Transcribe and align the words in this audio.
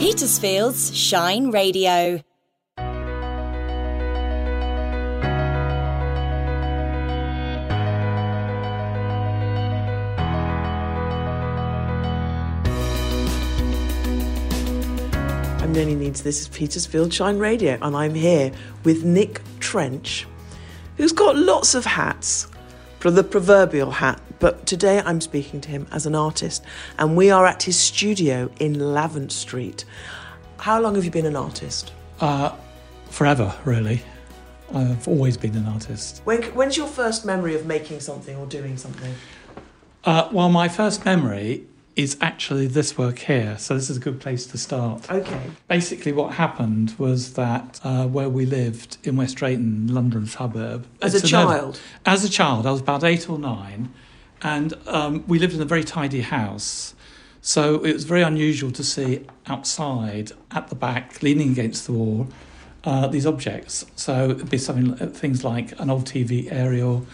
Petersfield's 0.00 0.96
Shine 0.96 1.50
Radio. 1.50 2.22
I'm 15.58 15.70
Noni 15.74 15.94
Needs. 15.94 16.22
This 16.22 16.40
is 16.40 16.48
Petersfield 16.48 17.12
Shine 17.12 17.38
Radio, 17.38 17.76
and 17.82 17.94
I'm 17.94 18.14
here 18.14 18.52
with 18.84 19.04
Nick 19.04 19.42
Trench, 19.58 20.26
who's 20.96 21.12
got 21.12 21.36
lots 21.36 21.74
of 21.74 21.84
hats, 21.84 22.48
the 23.10 23.22
proverbial 23.22 23.90
hat. 23.90 24.18
But 24.40 24.66
today 24.66 25.02
I'm 25.04 25.20
speaking 25.20 25.60
to 25.60 25.68
him 25.68 25.86
as 25.92 26.06
an 26.06 26.14
artist, 26.14 26.64
and 26.98 27.16
we 27.16 27.30
are 27.30 27.46
at 27.46 27.62
his 27.62 27.78
studio 27.78 28.50
in 28.58 28.74
Lavant 28.74 29.30
Street. 29.30 29.84
How 30.56 30.80
long 30.80 30.94
have 30.94 31.04
you 31.04 31.10
been 31.10 31.26
an 31.26 31.36
artist? 31.36 31.92
Uh, 32.20 32.56
forever, 33.10 33.54
really. 33.64 34.02
I've 34.74 35.06
always 35.06 35.36
been 35.36 35.56
an 35.56 35.66
artist. 35.66 36.22
When, 36.24 36.42
when's 36.54 36.76
your 36.76 36.86
first 36.86 37.24
memory 37.26 37.54
of 37.54 37.66
making 37.66 38.00
something 38.00 38.36
or 38.36 38.46
doing 38.46 38.76
something? 38.76 39.14
Uh, 40.04 40.28
well, 40.32 40.48
my 40.48 40.68
first 40.68 41.04
memory 41.04 41.66
is 41.96 42.16
actually 42.22 42.66
this 42.66 42.96
work 42.96 43.18
here, 43.18 43.58
so 43.58 43.74
this 43.74 43.90
is 43.90 43.98
a 43.98 44.00
good 44.00 44.20
place 44.20 44.46
to 44.46 44.56
start. 44.56 45.10
Okay. 45.10 45.42
Basically, 45.68 46.12
what 46.12 46.34
happened 46.34 46.94
was 46.98 47.34
that 47.34 47.78
uh, 47.84 48.06
where 48.06 48.28
we 48.28 48.46
lived 48.46 48.96
in 49.02 49.16
West 49.16 49.36
Drayton, 49.36 49.88
London 49.92 50.26
suburb. 50.26 50.86
As 51.02 51.14
a 51.14 51.18
an- 51.18 51.24
child? 51.24 51.80
as 52.06 52.24
a 52.24 52.30
child, 52.30 52.66
I 52.66 52.70
was 52.70 52.80
about 52.80 53.04
eight 53.04 53.28
or 53.28 53.38
nine, 53.38 53.92
and 54.42 54.74
um, 54.86 55.24
we 55.26 55.38
lived 55.38 55.54
in 55.54 55.60
a 55.60 55.66
very 55.66 55.84
tidy 55.84 56.22
house. 56.22 56.94
So 57.42 57.82
it 57.84 57.92
was 57.92 58.04
very 58.04 58.22
unusual 58.22 58.70
to 58.72 58.84
see 58.84 59.26
outside 59.46 60.32
at 60.50 60.68
the 60.68 60.74
back, 60.74 61.22
leaning 61.22 61.50
against 61.50 61.86
the 61.86 61.92
wall, 61.92 62.28
uh, 62.84 63.06
these 63.06 63.26
objects. 63.26 63.86
So 63.96 64.30
it'd 64.30 64.50
be 64.50 64.58
something 64.58 64.94
things 65.10 65.42
like 65.44 65.78
an 65.80 65.90
old 65.90 66.04
TV 66.04 66.52
aerial, 66.52 67.06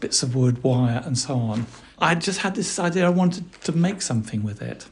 bits 0.00 0.22
of 0.22 0.34
wood, 0.34 0.62
wire, 0.62 1.02
and 1.04 1.18
so 1.18 1.36
on. 1.36 1.66
I 1.98 2.14
just 2.14 2.40
had 2.40 2.54
this 2.54 2.78
idea. 2.78 3.06
I 3.06 3.10
wanted 3.10 3.50
to 3.62 3.72
make 3.72 4.02
something 4.02 4.42
with 4.42 4.62
it, 4.62 4.86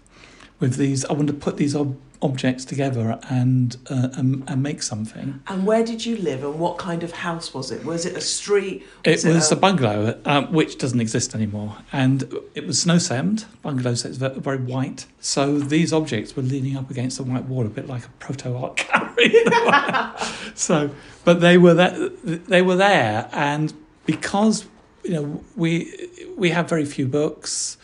with 0.58 0.77
these. 0.77 1.05
I 1.05 1.12
wanted 1.12 1.33
to 1.33 1.38
put 1.38 1.56
these 1.56 1.77
ob- 1.77 1.98
objects 2.23 2.65
together 2.65 3.19
and, 3.28 3.77
uh, 3.91 4.09
and 4.15 4.45
and 4.48 4.62
make 4.62 4.83
something. 4.83 5.41
And 5.48 5.67
where 5.67 5.84
did 5.84 6.06
you 6.06 6.17
live, 6.17 6.45
and 6.45 6.59
what 6.59 6.78
kind 6.78 7.03
of 7.03 7.11
house 7.12 7.53
was 7.53 7.70
it? 7.73 7.84
Was 7.84 8.06
it 8.06 8.17
a 8.17 8.20
street? 8.20 8.87
It 9.05 9.25
was 9.25 9.51
a- 9.51 9.55
a 9.56 9.59
bungalow, 9.59 10.19
um, 10.25 10.53
which 10.53 10.78
doesn't 10.78 11.00
exist 11.00 11.34
anymore, 11.34 11.78
and 11.93 12.23
it 12.55 12.67
was 12.67 12.84
Snowcemmed 12.84 13.45
bungalow, 13.62 13.95
so 13.95 14.09
it's 14.09 14.19
ve- 14.19 14.39
very 14.39 14.59
white. 14.59 15.06
So 15.20 15.59
these 15.59 15.93
objects 15.93 16.37
were 16.37 16.43
leaning 16.45 16.77
up 16.77 16.91
against 16.91 17.17
the 17.19 17.25
white 17.25 17.47
wall, 17.47 17.67
a 17.67 17.69
bit 17.69 17.89
like 17.89 18.05
a 18.05 18.11
proto 18.20 18.56
art 18.56 18.77
gallery. 18.89 19.37
in 19.45 19.53
a 19.53 19.70
way. 19.70 20.28
so, 20.55 20.91
but 21.25 21.41
they 21.41 21.59
were 21.59 21.75
there, 21.75 22.09
they 22.25 22.62
were 22.62 22.77
there, 22.77 23.28
and 23.33 23.73
because 24.06 24.65
you 25.05 25.11
know 25.15 25.45
we 25.56 25.93
we 26.37 26.50
have 26.50 26.69
very 26.69 26.84
few 26.84 27.06
books. 27.06 27.77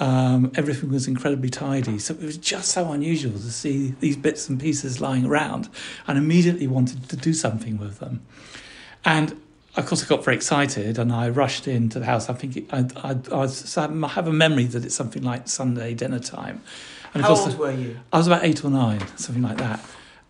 Um, 0.00 0.52
everything 0.54 0.90
was 0.90 1.08
incredibly 1.08 1.50
tidy, 1.50 1.98
so 1.98 2.14
it 2.14 2.22
was 2.22 2.38
just 2.38 2.70
so 2.70 2.92
unusual 2.92 3.32
to 3.32 3.50
see 3.50 3.96
these 3.98 4.16
bits 4.16 4.48
and 4.48 4.60
pieces 4.60 5.00
lying 5.00 5.24
around, 5.24 5.68
and 6.06 6.16
immediately 6.16 6.68
wanted 6.68 7.08
to 7.08 7.16
do 7.16 7.32
something 7.32 7.78
with 7.78 7.98
them. 7.98 8.24
And 9.04 9.40
of 9.76 9.86
course, 9.86 10.04
I 10.04 10.08
got 10.08 10.24
very 10.24 10.36
excited 10.36 10.98
and 10.98 11.12
I 11.12 11.28
rushed 11.28 11.68
into 11.68 12.00
the 12.00 12.04
house. 12.04 12.28
I 12.28 12.32
think 12.32 12.68
I, 12.72 12.84
I, 12.96 13.16
I, 13.32 14.08
have 14.08 14.26
a 14.26 14.32
memory 14.32 14.64
that 14.64 14.84
it's 14.84 14.94
something 14.94 15.22
like 15.22 15.46
Sunday 15.48 15.94
dinner 15.94 16.18
time. 16.18 16.62
And 17.14 17.22
How 17.22 17.36
old 17.36 17.56
were 17.56 17.70
you? 17.70 17.98
I 18.12 18.18
was 18.18 18.26
about 18.26 18.44
eight 18.44 18.64
or 18.64 18.70
nine, 18.70 19.00
something 19.16 19.42
like 19.42 19.58
that. 19.58 19.80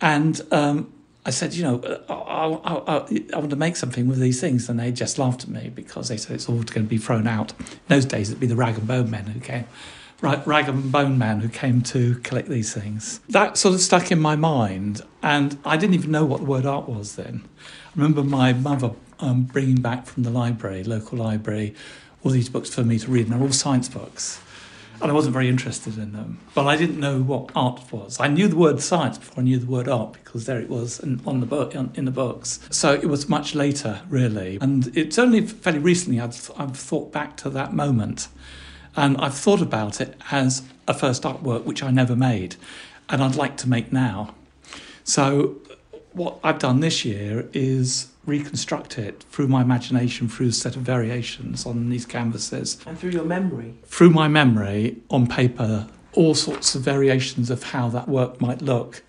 And 0.00 0.41
um, 0.52 0.92
I 1.29 1.31
said, 1.31 1.53
you 1.53 1.62
know, 1.62 2.01
I, 2.09 2.15
I, 2.15 2.97
I, 2.97 3.25
I 3.34 3.39
want 3.39 3.51
to 3.51 3.57
make 3.57 3.77
something 3.77 4.09
with 4.09 4.19
these 4.19 4.41
things. 4.41 4.67
And 4.71 4.81
they 4.81 4.91
just 4.91 5.19
laughed 5.19 5.45
at 5.45 5.51
me 5.51 5.69
because 5.69 6.08
they 6.08 6.17
said 6.17 6.36
it's 6.36 6.48
all 6.48 6.57
going 6.57 6.86
to 6.86 6.89
be 6.89 6.97
thrown 6.97 7.27
out. 7.27 7.52
In 7.61 7.67
those 7.89 8.07
days, 8.07 8.30
it'd 8.30 8.41
be 8.41 8.47
the 8.47 8.57
rag 8.57 8.79
and 8.79 8.89
bone 8.89 9.11
men 9.11 9.27
who 9.27 9.39
came. 9.39 9.67
Ra- 10.23 10.42
Rag 10.47 10.70
and 10.70 10.91
bone 10.91 11.19
man 11.19 11.41
who 11.41 11.51
came 11.51 11.83
to 11.83 12.14
collect 12.20 12.48
these 12.48 12.73
things. 12.73 13.20
That 13.29 13.58
sort 13.58 13.75
of 13.75 13.83
stuck 13.83 14.11
in 14.11 14.19
my 14.19 14.36
mind, 14.36 15.02
and 15.23 15.58
I 15.67 15.77
didn't 15.77 15.97
even 15.97 16.11
know 16.11 16.25
what 16.25 16.41
the 16.41 16.47
word 16.47 16.64
art 16.64 16.89
was 16.89 17.17
then. 17.17 17.47
I 17.89 17.91
remember 17.95 18.25
my 18.25 18.55
mother 18.55 18.92
um, 19.20 19.42
bringing 19.42 19.83
back 19.83 20.07
from 20.07 20.23
the 20.23 20.31
library, 20.31 20.83
local 20.83 21.19
library, 21.19 21.75
all 22.25 22.33
these 22.33 22.48
books 22.48 22.75
for 22.75 22.85
me 22.85 22.98
to 22.98 23.11
read, 23.11 23.27
and 23.27 23.35
they're 23.35 23.42
all 23.42 23.52
science 23.52 23.89
books. 23.91 24.41
And 25.01 25.11
I 25.11 25.14
wasn't 25.14 25.33
very 25.33 25.48
interested 25.48 25.97
in 25.97 26.13
them. 26.13 26.39
But 26.55 26.67
I 26.67 26.77
didn't 26.77 26.98
know 26.98 27.20
what 27.20 27.51
art 27.55 27.92
was. 27.92 28.19
I 28.19 28.27
knew 28.27 28.48
the 28.48 28.57
word 28.57 28.81
science 28.81 29.19
before 29.19 29.42
I 29.42 29.45
knew 29.45 29.59
the 29.59 29.67
word 29.67 29.89
art 29.89 30.14
because 30.14 30.47
there 30.47 30.59
it 30.59 30.69
was 30.69 30.98
in, 30.98 31.20
on 31.25 31.41
the 31.41 31.47
book, 31.47 31.75
in 31.75 32.05
the 32.05 32.11
books. 32.11 32.61
So 32.70 32.95
it 32.95 33.07
was 33.07 33.29
much 33.29 33.55
later, 33.55 34.01
really. 34.08 34.58
And 34.61 34.97
it's 34.97 35.19
only 35.19 35.47
fairly 35.47 35.79
recently 35.79 36.20
I've, 36.20 36.51
I've 36.57 36.77
thought 36.77 37.13
back 37.13 37.37
to 37.39 37.51
that 37.51 37.73
moment. 37.73 38.29
And 38.97 39.17
I've 39.19 39.35
thought 39.35 39.63
about 39.63 40.01
it 40.01 40.20
as 40.33 40.63
a 40.89 40.95
first 40.95 41.23
artwork 41.23 41.64
which 41.64 41.83
I 41.83 41.91
never 41.91 42.17
made 42.17 42.57
and 43.08 43.23
I'd 43.23 43.37
like 43.37 43.57
to 43.58 43.69
make 43.69 43.92
now. 43.92 44.35
So 45.05 45.57
what 46.13 46.39
I've 46.45 46.58
done 46.58 46.81
this 46.81 47.05
year 47.05 47.48
is 47.53 48.08
reconstruct 48.28 48.98
it 48.98 49.24
through 49.30 49.48
my 49.48 49.62
imagination, 49.62 50.28
through 50.28 50.48
a 50.48 50.52
set 50.52 50.77
of 50.77 50.83
variations 50.83 51.66
on 51.66 51.89
these 51.89 52.06
canvases 52.06 52.78
And 52.86 52.98
through 52.98 53.11
your 53.11 53.24
memory. 53.24 53.74
through 53.84 54.11
my 54.11 54.28
memory 54.28 54.98
on 55.11 55.27
paper 55.27 55.89
all 56.12 56.34
sorts 56.34 56.74
of 56.74 56.83
variations 56.83 57.50
of 57.50 57.62
how 57.62 57.89
that 57.90 58.08
work 58.08 58.40
might 58.40 58.62
look. 58.62 59.02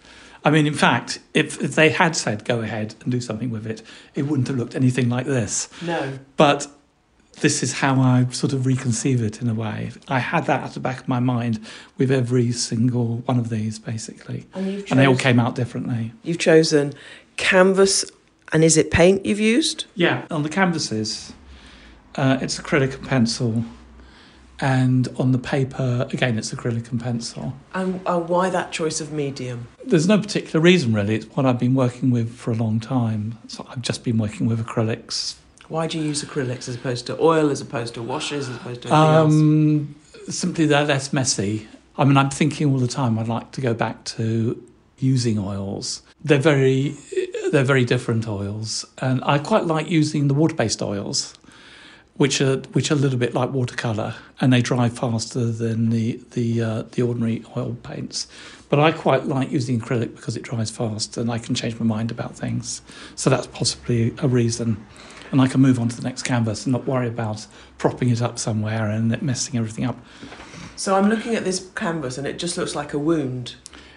I 0.44 0.52
mean, 0.52 0.68
in 0.68 0.74
fact, 0.74 1.20
if, 1.34 1.62
if 1.62 1.76
they 1.76 1.90
had 1.90 2.16
said 2.16 2.46
go 2.46 2.62
ahead 2.62 2.96
and 3.02 3.12
do 3.12 3.20
something 3.20 3.50
with 3.50 3.66
it, 3.68 3.82
it 4.16 4.24
wouldn't 4.24 4.48
have 4.48 4.58
looked 4.58 4.76
anything 4.76 5.10
like 5.10 5.26
this. 5.26 5.70
No. 5.82 6.20
But 6.38 6.68
this 7.42 7.64
is 7.64 7.74
how 7.74 8.00
I 8.00 8.28
sort 8.32 8.54
of 8.54 8.62
reconceive 8.62 9.22
it 9.22 9.42
in 9.42 9.50
a 9.50 9.54
way. 9.54 9.92
I 10.08 10.20
had 10.20 10.46
that 10.46 10.64
at 10.64 10.74
the 10.74 10.80
back 10.80 11.02
of 11.02 11.08
my 11.08 11.20
mind 11.20 11.60
with 11.98 12.12
every 12.12 12.52
single 12.52 13.18
one 13.20 13.40
of 13.40 13.50
these, 13.50 13.80
basically. 13.80 14.46
And 14.54 14.72
you've 14.72 14.92
And 14.92 15.00
they 15.00 15.06
all 15.06 15.16
came 15.16 15.40
out 15.40 15.56
differently. 15.56 16.12
You've 16.24 16.40
chosen 16.40 16.94
canvas, 17.38 18.06
and 18.52 18.64
is 18.64 18.78
it 18.78 18.92
paint 18.92 19.26
you've 19.26 19.40
used? 19.40 19.86
Yeah, 19.96 20.26
on 20.32 20.44
the 20.44 20.50
canvases, 20.50 21.34
uh, 22.16 22.38
it's 22.42 22.60
acrylic 22.60 22.96
and 22.96 23.08
pencil. 23.08 23.64
And 24.62 25.08
on 25.18 25.32
the 25.32 25.38
paper, 25.38 26.06
again, 26.12 26.38
it's 26.38 26.54
acrylic 26.54 26.92
and 26.92 27.02
pencil. 27.02 27.54
And 27.74 28.04
why 28.04 28.50
that 28.50 28.74
choice 28.74 29.00
of 29.00 29.14
medium? 29.14 29.70
There's 29.86 30.06
no 30.06 30.18
particular 30.18 30.60
reason 30.60 30.92
really. 30.94 31.16
It's 31.16 31.28
what 31.28 31.46
I've 31.46 31.60
been 31.60 31.76
working 31.76 32.12
with 32.12 32.36
for 32.36 32.52
a 32.52 32.56
long 32.56 32.82
time. 32.82 33.38
So 33.48 33.66
I've 33.70 33.82
just 33.82 34.04
been 34.04 34.18
working 34.18 34.48
with 34.48 34.60
acrylics. 34.66 35.36
Why 35.70 35.88
do 35.88 35.98
you 35.98 36.04
use 36.04 36.24
acrylics 36.26 36.68
as 36.68 36.76
opposed 36.76 37.06
to 37.08 37.18
oil, 37.22 37.50
as 37.52 37.62
opposed 37.62 37.94
to 37.94 38.04
washes, 38.04 38.50
as 38.50 38.58
opposed 38.58 38.82
to 38.82 38.90
anything 38.90 39.16
else? 39.16 39.34
Um, 39.34 39.96
simply 40.28 40.66
they're 40.66 40.84
less 40.84 41.14
messy. 41.14 41.70
I 41.98 42.04
mean, 42.04 42.18
I'm 42.18 42.30
thinking 42.30 42.70
all 42.70 42.80
the 42.80 42.88
time. 42.88 43.18
I'd 43.18 43.30
like 43.30 43.52
to 43.52 43.62
go 43.62 43.74
back 43.74 44.04
to 44.06 44.62
using 44.98 45.40
oils. 45.40 46.02
They're 46.22 46.38
very, 46.38 46.96
they're 47.52 47.64
very 47.64 47.86
different 47.86 48.28
oils, 48.28 48.86
and 49.00 49.24
I 49.24 49.40
quite 49.40 49.66
like 49.66 49.90
using 49.90 50.28
the 50.28 50.34
water-based 50.34 50.82
oils, 50.82 51.34
which 52.16 52.42
are 52.42 52.58
which 52.74 52.92
are 52.92 52.96
a 52.96 52.98
little 52.98 53.20
bit 53.20 53.34
like 53.34 53.52
watercolor, 53.52 54.16
and 54.42 54.52
they 54.52 54.62
dry 54.62 54.90
faster 54.90 55.46
than 55.46 55.90
the 55.90 56.20
the 56.32 56.62
uh, 56.62 56.84
the 56.92 57.02
ordinary 57.02 57.44
oil 57.56 57.78
paints. 57.84 58.28
But 58.70 58.80
I 58.80 58.92
quite 58.92 59.26
like 59.26 59.52
using 59.52 59.80
acrylic 59.80 60.16
because 60.16 60.38
it 60.38 60.44
dries 60.44 60.70
fast, 60.70 61.18
and 61.18 61.32
I 61.32 61.40
can 61.40 61.56
change 61.56 61.80
my 61.80 61.86
mind 61.86 62.12
about 62.12 62.36
things. 62.36 62.82
So 63.16 63.30
that's 63.30 63.48
possibly 63.48 64.14
a 64.20 64.28
reason. 64.28 64.86
And 65.32 65.42
I 65.42 65.48
can 65.48 65.62
move 65.62 65.80
on 65.80 65.90
to 65.90 65.96
the 65.96 66.02
next 66.02 66.24
canvas 66.24 66.66
and 66.66 66.74
not 66.74 66.88
worry 66.88 67.08
about 67.08 67.46
propping 67.78 68.10
it 68.10 68.20
up 68.20 68.40
somewhere 68.40 68.90
and 68.90 69.14
it 69.14 69.22
messing 69.22 69.60
everything 69.60 69.86
up. 69.86 69.96
So 70.76 70.96
I'm 70.96 71.08
looking 71.08 71.36
at 71.36 71.44
this 71.44 71.70
canvas, 71.76 72.18
and 72.18 72.26
it 72.26 72.40
just 72.40 72.58
looks 72.58 72.76
like 72.76 72.94
a 72.94 73.00
wound. 73.00 73.56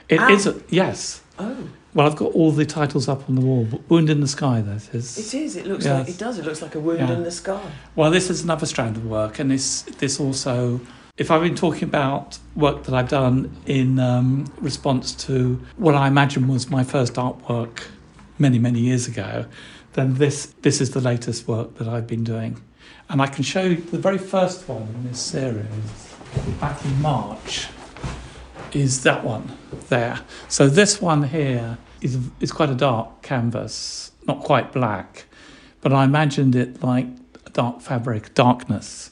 It 0.09 0.21
Ow. 0.21 0.29
is 0.29 0.47
a, 0.47 0.61
yes. 0.69 1.22
Oh, 1.39 1.57
Well, 1.95 2.07
I've 2.07 2.17
got 2.17 2.33
all 2.33 2.53
the 2.53 2.65
titles 2.65 3.07
up 3.09 3.29
on 3.29 3.35
the 3.35 3.41
wall. 3.43 3.67
Wound 3.89 4.09
in 4.09 4.21
the 4.21 4.29
Sky, 4.29 4.61
that 4.63 4.95
is. 4.95 5.19
it 5.19 5.35
is. 5.35 5.57
It 5.57 5.67
looks 5.67 5.85
Yes. 5.85 6.01
like 6.01 6.09
it 6.15 6.19
does. 6.19 6.39
It 6.39 6.45
looks 6.47 6.63
like 6.63 6.75
a 6.75 6.81
wound 6.81 7.01
Yeah. 7.01 7.13
in 7.13 7.23
the 7.23 7.31
sky. 7.31 7.61
Well, 7.97 8.11
this 8.11 8.31
is 8.31 8.43
another 8.43 8.65
strand 8.67 8.97
of 8.97 9.05
work, 9.05 9.39
and 9.39 9.51
this 9.51 9.83
this 9.99 10.19
also. 10.21 10.81
If 11.19 11.31
I've 11.31 11.43
been 11.43 11.55
talking 11.55 11.85
about 11.85 12.39
work 12.57 12.85
that 12.85 12.95
I've 12.95 13.09
done 13.11 13.51
in 13.67 13.99
um, 13.99 14.47
response 14.61 15.13
to 15.27 15.61
what 15.77 15.95
I 15.95 16.09
imagine 16.09 16.49
was 16.49 16.71
my 16.71 16.83
first 16.85 17.15
artwork 17.15 17.83
many 18.39 18.59
many 18.59 18.81
years 18.81 19.07
ago, 19.07 19.45
then 19.93 20.15
this 20.15 20.55
this 20.63 20.81
is 20.81 20.91
the 20.93 21.01
latest 21.03 21.47
work 21.47 21.77
that 21.77 21.87
I've 21.89 22.07
been 22.07 22.25
doing, 22.25 22.57
and 23.11 23.21
I 23.21 23.27
can 23.27 23.45
show 23.45 23.63
you 23.65 23.77
the 23.77 23.99
very 23.99 24.17
first 24.19 24.67
one 24.67 24.89
in 24.95 25.09
this 25.11 25.21
series 25.21 26.15
back 26.59 26.83
in 26.87 27.03
March 27.03 27.69
is 28.73 29.03
that 29.03 29.25
one 29.25 29.57
there. 29.89 30.21
So 30.49 30.69
this 30.69 31.01
one 31.01 31.25
here 31.25 31.79
is 32.01 32.19
is 32.41 32.53
quite 32.53 32.71
a 32.71 32.75
dark 32.75 33.23
canvas, 33.23 34.13
not 34.27 34.41
quite 34.41 34.73
black, 34.73 35.27
but 35.81 35.93
I 35.93 36.05
imagined 36.05 36.55
it 36.55 36.83
like 36.83 37.07
a 37.47 37.51
dark 37.51 37.81
fabric, 37.81 38.35
darkness, 38.35 39.11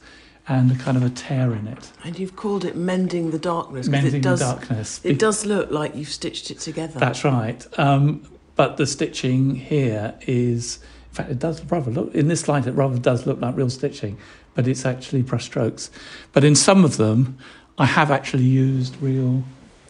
and 0.49 0.73
a 0.73 0.75
kind 0.75 0.97
of 0.97 1.03
a 1.03 1.11
tear 1.11 1.53
in 1.55 1.69
it. 1.69 1.93
And 2.05 2.19
you've 2.19 2.37
called 2.37 2.65
it 2.65 2.77
mending 2.77 3.31
the 3.31 3.39
darkness. 3.39 3.89
Mending 3.89 4.17
it 4.17 4.23
does, 4.23 4.41
the 4.41 4.45
darkness. 4.47 5.01
It 5.05 5.19
does 5.19 5.47
look 5.47 5.71
like 5.71 5.95
you've 5.95 6.09
stitched 6.09 6.51
it 6.51 6.59
together. 6.59 6.99
That's 6.99 7.25
right. 7.25 7.65
Um, 7.79 8.27
but 8.57 8.77
the 8.77 8.87
stitching 8.87 9.55
here 9.55 10.15
is, 10.23 10.81
in 11.11 11.15
fact, 11.15 11.31
it 11.31 11.39
does 11.39 11.65
rather 11.65 11.91
look, 11.91 12.15
in 12.15 12.29
this 12.29 12.49
light, 12.49 12.67
it 12.67 12.73
rather 12.73 12.99
does 12.99 13.27
look 13.27 13.41
like 13.41 13.57
real 13.57 13.71
stitching, 13.71 14.19
but 14.55 14.67
it's 14.67 14.85
actually 14.85 15.23
brush 15.23 15.45
strokes. 15.45 15.91
But 16.33 16.45
in 16.45 16.55
some 16.55 16.85
of 16.85 16.97
them, 16.97 17.39
I 17.81 17.87
have 17.87 18.11
actually 18.11 18.45
used 18.45 19.01
real. 19.01 19.43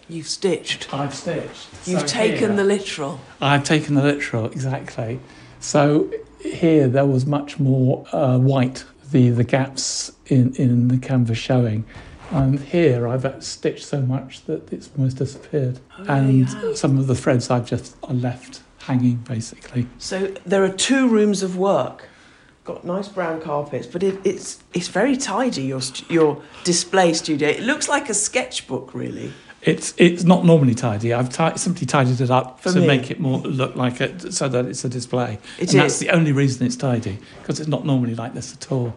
You've 0.08 0.28
stitched. 0.28 0.94
I've 0.94 1.12
stitched. 1.12 1.66
You've 1.84 2.00
So 2.02 2.06
taken 2.06 2.38
here- 2.50 2.56
the 2.56 2.64
literal. 2.64 3.20
I've 3.40 3.64
taken 3.64 3.96
the 3.96 4.02
literal, 4.02 4.46
exactly. 4.46 5.19
So 5.58 6.08
here 6.40 6.87
there 6.87 7.04
was 7.04 7.26
much 7.26 7.58
more 7.58 8.06
uh, 8.12 8.38
white, 8.38 8.84
the, 9.10 9.31
the 9.31 9.42
gaps 9.42 10.12
in, 10.26 10.54
in 10.54 10.87
the 10.87 10.98
canvas 10.98 11.38
showing. 11.38 11.84
And 12.31 12.60
here 12.60 13.08
I've 13.08 13.26
stitched 13.42 13.84
so 13.84 14.00
much 14.02 14.44
that 14.44 14.72
it's 14.72 14.88
almost 14.96 15.16
disappeared. 15.16 15.81
Oh, 15.98 16.04
and 16.08 16.48
have. 16.48 16.78
some 16.78 16.96
of 16.96 17.08
the 17.08 17.16
threads 17.16 17.50
I've 17.50 17.66
just 17.66 17.96
left 18.08 18.62
hanging 18.82 19.16
basically. 19.16 19.88
So 19.98 20.28
there 20.46 20.62
are 20.62 20.69
two 20.72 21.08
rooms 21.08 21.42
of 21.42 21.56
work. 21.56 22.06
Got 22.70 22.84
nice 22.84 23.08
brown 23.08 23.40
carpets, 23.40 23.88
but 23.88 24.05
it, 24.05 24.20
it's 24.22 24.62
it's 24.72 24.87
very 24.87 25.17
tidy. 25.17 25.62
Your 25.62 25.81
your 26.08 26.40
display 26.62 27.12
studio. 27.14 27.49
It 27.49 27.62
looks 27.62 27.88
like 27.88 28.08
a 28.08 28.14
sketchbook, 28.14 28.94
really. 28.94 29.32
It's 29.62 29.93
it's 29.96 30.22
not 30.22 30.44
normally 30.44 30.76
tidy. 30.76 31.12
I've 31.12 31.31
ti- 31.31 31.58
simply 31.58 31.84
tidied 31.88 32.20
it 32.20 32.31
up 32.31 32.61
For 32.61 32.72
to 32.72 32.78
me. 32.78 32.87
make 32.87 33.11
it 33.11 33.19
more 33.19 33.38
look 33.40 33.75
like 33.75 34.00
it, 34.00 34.32
so 34.32 34.49
that 34.49 34.67
it's 34.67 34.84
a 34.84 34.88
display. 34.88 35.40
It 35.58 35.72
and 35.72 35.81
that's 35.81 35.99
the 35.99 36.11
only 36.11 36.31
reason 36.31 36.64
it's 36.64 36.76
tidy 36.76 37.19
because 37.40 37.58
it's 37.58 37.69
not 37.69 37.84
normally 37.84 38.14
like 38.14 38.34
this 38.34 38.55
at 38.55 38.70
all. 38.70 38.94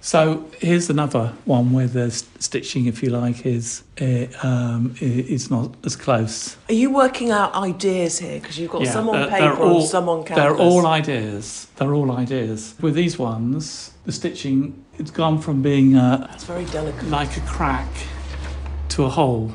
So 0.00 0.48
here's 0.60 0.88
another 0.90 1.32
one 1.44 1.72
where 1.72 1.88
the 1.88 2.10
stitching, 2.10 2.86
if 2.86 3.02
you 3.02 3.10
like, 3.10 3.44
is 3.44 3.82
uh, 4.00 4.26
um, 4.42 4.94
is 5.00 5.50
not 5.50 5.74
as 5.84 5.96
close. 5.96 6.56
Are 6.68 6.74
you 6.74 6.90
working 6.90 7.30
out 7.30 7.54
ideas 7.54 8.18
here? 8.18 8.38
Because 8.40 8.58
you've 8.58 8.70
got 8.70 8.82
Yeah, 8.82 8.92
some 8.92 9.08
on 9.08 9.28
paper 9.28 9.56
all- 9.56 9.80
and 9.80 9.88
some 9.88 10.08
on 10.08 10.24
canvas. 10.24 10.36
They're 10.36 10.56
all 10.56 10.86
ideas. 10.86 11.66
They're 11.76 11.94
all 11.94 12.12
ideas. 12.12 12.74
With 12.80 12.94
these 12.94 13.18
ones, 13.18 13.92
the 14.06 14.12
stitching 14.12 14.84
it's 14.98 15.10
gone 15.10 15.40
from 15.40 15.62
being 15.62 15.96
uh, 15.96 16.26
That's 16.30 16.44
very 16.44 16.64
delicate. 16.66 17.08
like 17.08 17.36
a 17.36 17.40
crack 17.40 17.88
to 18.90 19.04
a 19.04 19.08
hole. 19.08 19.52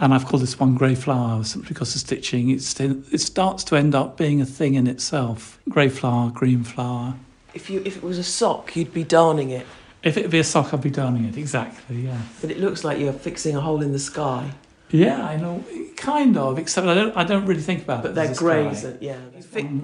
And 0.00 0.14
I've 0.14 0.24
called 0.26 0.42
this 0.42 0.58
one 0.58 0.74
grey 0.76 0.94
flower 0.94 1.44
simply 1.44 1.68
because 1.68 1.92
the 1.92 1.98
stitching 1.98 2.50
it's, 2.50 2.78
it 2.80 3.20
starts 3.20 3.62
to 3.64 3.76
end 3.76 3.94
up 3.94 4.16
being 4.16 4.40
a 4.40 4.46
thing 4.46 4.74
in 4.74 4.86
itself. 4.86 5.58
Grey 5.68 5.88
flower, 5.88 6.30
green 6.30 6.64
flower. 6.64 7.14
If 7.54 7.68
you 7.70 7.82
if 7.84 7.96
it 7.96 8.02
was 8.02 8.18
a 8.18 8.24
sock, 8.24 8.76
you'd 8.76 8.92
be 8.92 9.04
darning 9.04 9.50
it. 9.50 9.66
If 10.02 10.16
it'd 10.16 10.30
be 10.30 10.38
a 10.38 10.44
sock, 10.44 10.72
I'd 10.72 10.80
be 10.80 10.90
darning 10.90 11.24
it. 11.26 11.36
Exactly, 11.36 12.02
yeah. 12.02 12.18
But 12.40 12.50
it 12.50 12.58
looks 12.58 12.84
like 12.84 12.98
you're 12.98 13.12
fixing 13.12 13.54
a 13.56 13.60
hole 13.60 13.82
in 13.82 13.92
the 13.92 13.98
sky. 13.98 14.52
Yeah, 14.92 15.24
I 15.24 15.36
know, 15.36 15.62
kind 15.96 16.36
of. 16.36 16.58
Except 16.58 16.86
I 16.86 16.94
don't, 16.94 17.16
I 17.16 17.22
don't 17.22 17.46
really 17.46 17.60
think 17.60 17.82
about 17.84 18.02
But 18.02 18.12
it. 18.12 18.14
But 18.14 18.24
they're 18.26 18.34
greys. 18.34 18.84
yeah. 19.00 19.18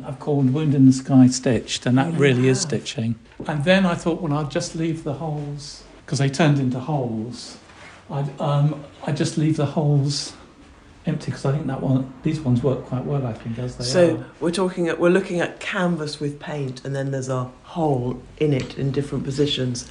I've 0.07 0.19
called 0.19 0.53
Wound 0.53 0.75
in 0.75 0.87
the 0.87 0.93
Sky 0.93 1.29
Stitched, 1.29 1.87
and 1.87 1.97
that 1.99 2.09
Oh, 2.09 2.11
you 2.11 2.19
really 2.19 2.49
is 2.49 2.61
stitching. 2.63 3.15
And 3.47 3.63
then 3.65 3.87
I 3.87 3.95
thought, 3.95 4.21
well, 4.21 4.33
I'd 4.33 4.51
just 4.51 4.75
leave 4.75 5.05
the 5.05 5.15
holes, 5.15 5.85
because 6.05 6.19
they 6.19 6.29
turned 6.29 6.59
into 6.59 6.81
holes. 6.81 7.59
I'd, 8.11 8.41
um, 8.41 8.85
I'd 9.07 9.17
just 9.17 9.37
leave 9.39 9.57
the 9.57 9.67
holes 9.67 10.33
empty, 11.07 11.27
because 11.27 11.45
I 11.45 11.53
think 11.53 11.67
that 11.67 11.81
one, 11.81 12.13
these 12.23 12.41
ones 12.41 12.63
work 12.63 12.85
quite 12.87 13.05
well, 13.05 13.27
I 13.27 13.33
think, 13.33 13.59
as 13.59 13.77
they 13.77 13.85
so 13.85 14.17
are. 14.19 14.27
we're 14.41 14.51
talking 14.51 14.89
at 14.89 14.99
we're 14.99 15.11
looking 15.11 15.41
at 15.41 15.61
canvas 15.61 16.21
with 16.21 16.39
paint, 16.41 16.85
and 16.85 16.95
then 16.95 17.11
there's 17.11 17.29
a 17.29 17.45
hole 17.63 18.21
in 18.39 18.53
it 18.53 18.77
in 18.79 18.91
different 18.91 19.25
positions. 19.25 19.91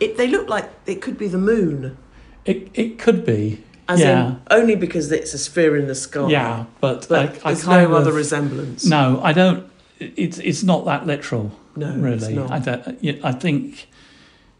It 0.00 0.16
they 0.16 0.28
look 0.28 0.48
like 0.48 0.70
it 0.86 1.00
could 1.02 1.18
be 1.18 1.28
the 1.28 1.38
moon, 1.38 1.96
It, 2.44 2.68
it 2.74 2.98
could 2.98 3.24
be, 3.24 3.62
as 3.88 4.00
Yeah. 4.00 4.28
in 4.28 4.40
only 4.50 4.74
because 4.76 5.10
it's 5.12 5.34
a 5.34 5.38
sphere 5.38 5.76
in 5.76 5.86
the 5.88 5.94
sky. 5.94 6.28
yeah, 6.28 6.64
but, 6.80 7.06
but 7.08 7.18
I, 7.18 7.22
I 7.50 7.52
there's 7.52 7.64
kind 7.64 7.82
no 7.90 7.96
of, 7.96 8.02
other 8.02 8.12
resemblance. 8.12 8.84
No, 8.86 9.20
I 9.22 9.32
don't, 9.32 9.70
it's, 9.98 10.38
it's 10.38 10.62
not 10.62 10.84
that 10.86 11.06
literal. 11.06 11.52
no, 11.76 11.94
really. 11.96 12.38
I, 12.38 12.58
don't, 12.58 12.98
I 13.24 13.32
think 13.32 13.88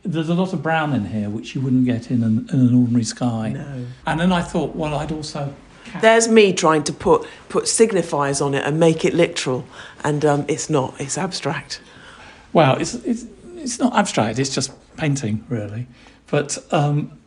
there's 0.03 0.29
a 0.29 0.35
lot 0.35 0.53
of 0.53 0.63
brown 0.63 0.93
in 0.95 1.07
here 1.07 1.29
which 1.31 1.55
you 1.55 1.61
wouldn't 1.63 1.85
get 1.87 2.11
in 2.11 2.23
an, 2.23 2.49
in 2.53 2.61
an 2.61 2.75
ordinary 2.75 3.05
sky. 3.05 3.53
No. 3.55 3.87
And 4.07 4.21
then 4.21 4.33
I 4.33 4.43
thought, 4.43 4.75
well, 4.77 4.95
I'd 4.95 5.13
also. 5.13 5.55
There's 6.01 6.29
me 6.29 6.53
trying 6.53 6.85
to 6.85 6.93
put 6.93 7.27
put 7.49 7.65
signifiers 7.65 8.45
on 8.45 8.55
it 8.55 8.65
and 8.65 8.79
make 8.79 9.05
it 9.05 9.15
literal, 9.15 9.65
and 10.05 10.25
um, 10.25 10.45
it's 10.49 10.71
not. 10.71 11.01
It's 11.01 11.19
abstract. 11.19 11.81
Well, 12.53 12.77
it's 12.79 12.95
it's 12.95 13.27
it's 13.57 13.79
not 13.79 13.95
abstract. 13.97 14.39
It's 14.39 14.55
just 14.55 14.73
painting, 14.97 15.45
really. 15.49 15.87
But 16.31 16.59
um, 16.73 17.19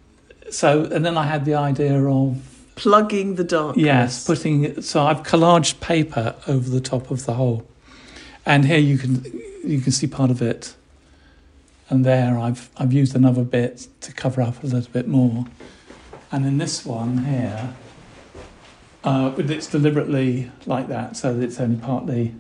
so, 0.49 0.85
and 0.85 1.05
then 1.05 1.17
I 1.17 1.23
had 1.23 1.45
the 1.45 1.55
idea 1.55 2.01
of 2.05 2.41
Plugging 2.75 3.35
the 3.35 3.43
darkness. 3.43 3.85
yes, 3.85 4.25
putting. 4.25 4.81
So 4.81 5.03
I've 5.03 5.21
collaged 5.23 5.79
paper 5.79 6.35
over 6.47 6.69
the 6.69 6.81
top 6.81 7.11
of 7.11 7.25
the 7.25 7.35
hole, 7.35 7.67
and 8.47 8.65
here 8.65 8.79
you 8.79 8.97
can 8.97 9.23
you 9.63 9.79
can 9.79 9.91
see 9.91 10.07
part 10.07 10.31
of 10.31 10.41
it. 10.41 10.75
And 11.89 12.03
there, 12.03 12.37
I've 12.39 12.71
I've 12.75 12.91
used 12.91 13.15
another 13.15 13.43
bit 13.43 13.87
to 14.01 14.11
cover 14.11 14.41
up 14.41 14.63
a 14.63 14.65
little 14.65 14.91
bit 14.91 15.07
more, 15.07 15.45
and 16.31 16.47
in 16.47 16.57
this 16.57 16.83
one 16.83 17.25
here, 17.25 17.75
uh, 19.03 19.29
but 19.31 19.49
it's 19.49 19.67
deliberately 19.67 20.51
like 20.65 20.87
that, 20.87 21.15
so 21.17 21.33
that 21.33 21.43
it's 21.43 21.59
only 21.59 21.77
partly 21.77 22.33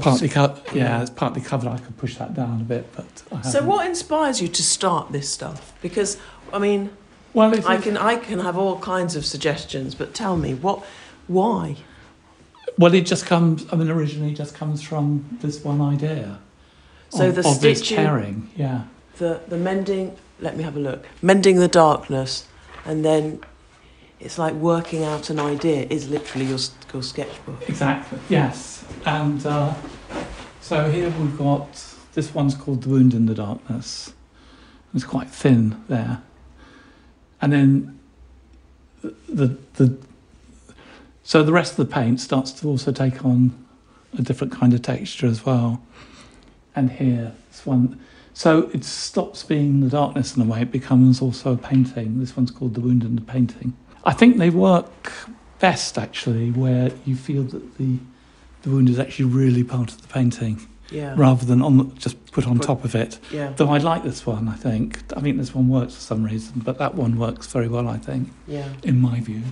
partly 0.00 0.28
co- 0.28 0.56
yeah, 0.72 1.00
it's 1.02 1.10
partly 1.10 1.42
covered. 1.42 1.68
I 1.68 1.78
could 1.78 1.96
push 1.98 2.16
that 2.16 2.34
down 2.34 2.60
a 2.60 2.64
bit, 2.64 2.86
but 2.96 3.22
I 3.32 3.42
So 3.42 3.62
what 3.64 3.86
inspires 3.86 4.40
you 4.40 4.48
to 4.48 4.62
start 4.62 5.12
this 5.12 5.28
stuff? 5.28 5.74
Because 5.82 6.16
I 6.52 6.58
mean, 6.58 6.90
Well, 7.34 7.52
I 7.66 7.76
can 7.78 7.96
I 7.96 8.16
can 8.16 8.38
have 8.40 8.56
all 8.56 8.78
kinds 8.78 9.16
of 9.16 9.24
suggestions, 9.26 9.94
but 9.94 10.14
tell 10.14 10.36
me 10.36 10.54
what, 10.54 10.84
why? 11.26 11.76
well, 12.78 12.94
it 12.94 13.04
just 13.06 13.26
comes. 13.26 13.66
I 13.72 13.76
mean, 13.76 13.90
originally, 13.90 14.32
it 14.32 14.36
just 14.36 14.54
comes 14.54 14.82
from 14.82 15.38
this 15.42 15.62
one 15.62 15.80
idea. 15.80 16.38
So 17.10 17.28
of, 17.28 17.34
the 17.34 17.40
of 17.46 17.56
stitching- 17.56 18.48
yeah, 18.56 18.84
The 19.18 19.40
the 19.48 19.58
mending. 19.58 20.16
Let 20.40 20.56
me 20.56 20.64
have 20.64 20.76
a 20.76 20.80
look. 20.80 21.06
Mending 21.20 21.56
the 21.60 21.68
darkness, 21.68 22.46
and 22.84 23.04
then 23.04 23.40
it's 24.22 24.38
like 24.38 24.54
working 24.54 25.02
out 25.04 25.30
an 25.30 25.40
idea. 25.40 25.86
Is 25.90 26.08
literally 26.08 26.46
your 26.46 26.58
your 26.92 27.02
sketchbook. 27.02 27.68
exactly, 27.68 28.18
yes. 28.28 28.84
And 29.04 29.44
uh, 29.44 29.74
so 30.60 30.90
here 30.90 31.10
we've 31.18 31.36
got 31.36 31.68
this 32.14 32.32
one's 32.32 32.54
called 32.54 32.82
the 32.82 32.88
wound 32.88 33.14
in 33.14 33.26
the 33.26 33.34
darkness. 33.34 34.14
It's 34.94 35.04
quite 35.04 35.28
thin 35.28 35.82
there, 35.88 36.22
and 37.40 37.52
then 37.52 37.98
the 39.28 39.58
the, 39.74 39.98
so 41.24 41.42
the 41.42 41.52
rest 41.52 41.78
of 41.78 41.88
the 41.88 41.92
paint 41.92 42.20
starts 42.20 42.52
to 42.52 42.68
also 42.68 42.92
take 42.92 43.24
on 43.24 43.66
a 44.18 44.22
different 44.22 44.52
kind 44.52 44.72
of 44.72 44.82
texture 44.82 45.26
as 45.26 45.44
well. 45.44 45.82
And 46.74 46.90
here, 46.90 47.34
this 47.50 47.66
one, 47.66 48.00
so 48.34 48.70
it 48.72 48.84
stops 48.84 49.42
being 49.42 49.80
the 49.80 49.88
darkness 49.88 50.36
in 50.36 50.42
a 50.42 50.44
way, 50.44 50.62
it 50.62 50.72
becomes 50.72 51.20
also 51.20 51.52
a 51.52 51.56
painting. 51.56 52.18
This 52.18 52.36
one's 52.36 52.50
called 52.50 52.74
The 52.74 52.80
Wound 52.80 53.04
in 53.04 53.14
the 53.14 53.20
Painting. 53.20 53.74
I 54.04 54.12
think 54.12 54.38
they 54.38 54.50
work 54.50 55.12
best 55.58 55.96
actually 55.98 56.50
where 56.50 56.90
you 57.04 57.14
feel 57.16 57.44
that 57.44 57.78
the, 57.78 57.98
the 58.62 58.70
wound 58.70 58.88
is 58.88 58.98
actually 58.98 59.26
really 59.26 59.62
part 59.62 59.90
of 59.92 60.02
the 60.02 60.08
painting 60.08 60.66
Yeah. 60.90 61.14
rather 61.16 61.46
than 61.46 61.62
on 61.62 61.96
just 61.98 62.16
put 62.32 62.46
on 62.46 62.58
top 62.58 62.84
of 62.84 62.94
it. 62.94 63.18
Yeah. 63.30 63.52
Though 63.56 63.68
I 63.70 63.78
like 63.78 64.02
this 64.02 64.26
one, 64.26 64.48
I 64.48 64.54
think. 64.56 65.00
I 65.16 65.20
think 65.20 65.38
this 65.38 65.54
one 65.54 65.68
works 65.68 65.94
for 65.94 66.00
some 66.00 66.24
reason, 66.24 66.62
but 66.64 66.78
that 66.78 66.94
one 66.96 67.16
works 67.16 67.46
very 67.46 67.68
well, 67.68 67.88
I 67.88 67.98
think, 67.98 68.30
Yeah. 68.48 68.68
in 68.82 69.00
my 69.00 69.20
view. 69.20 69.42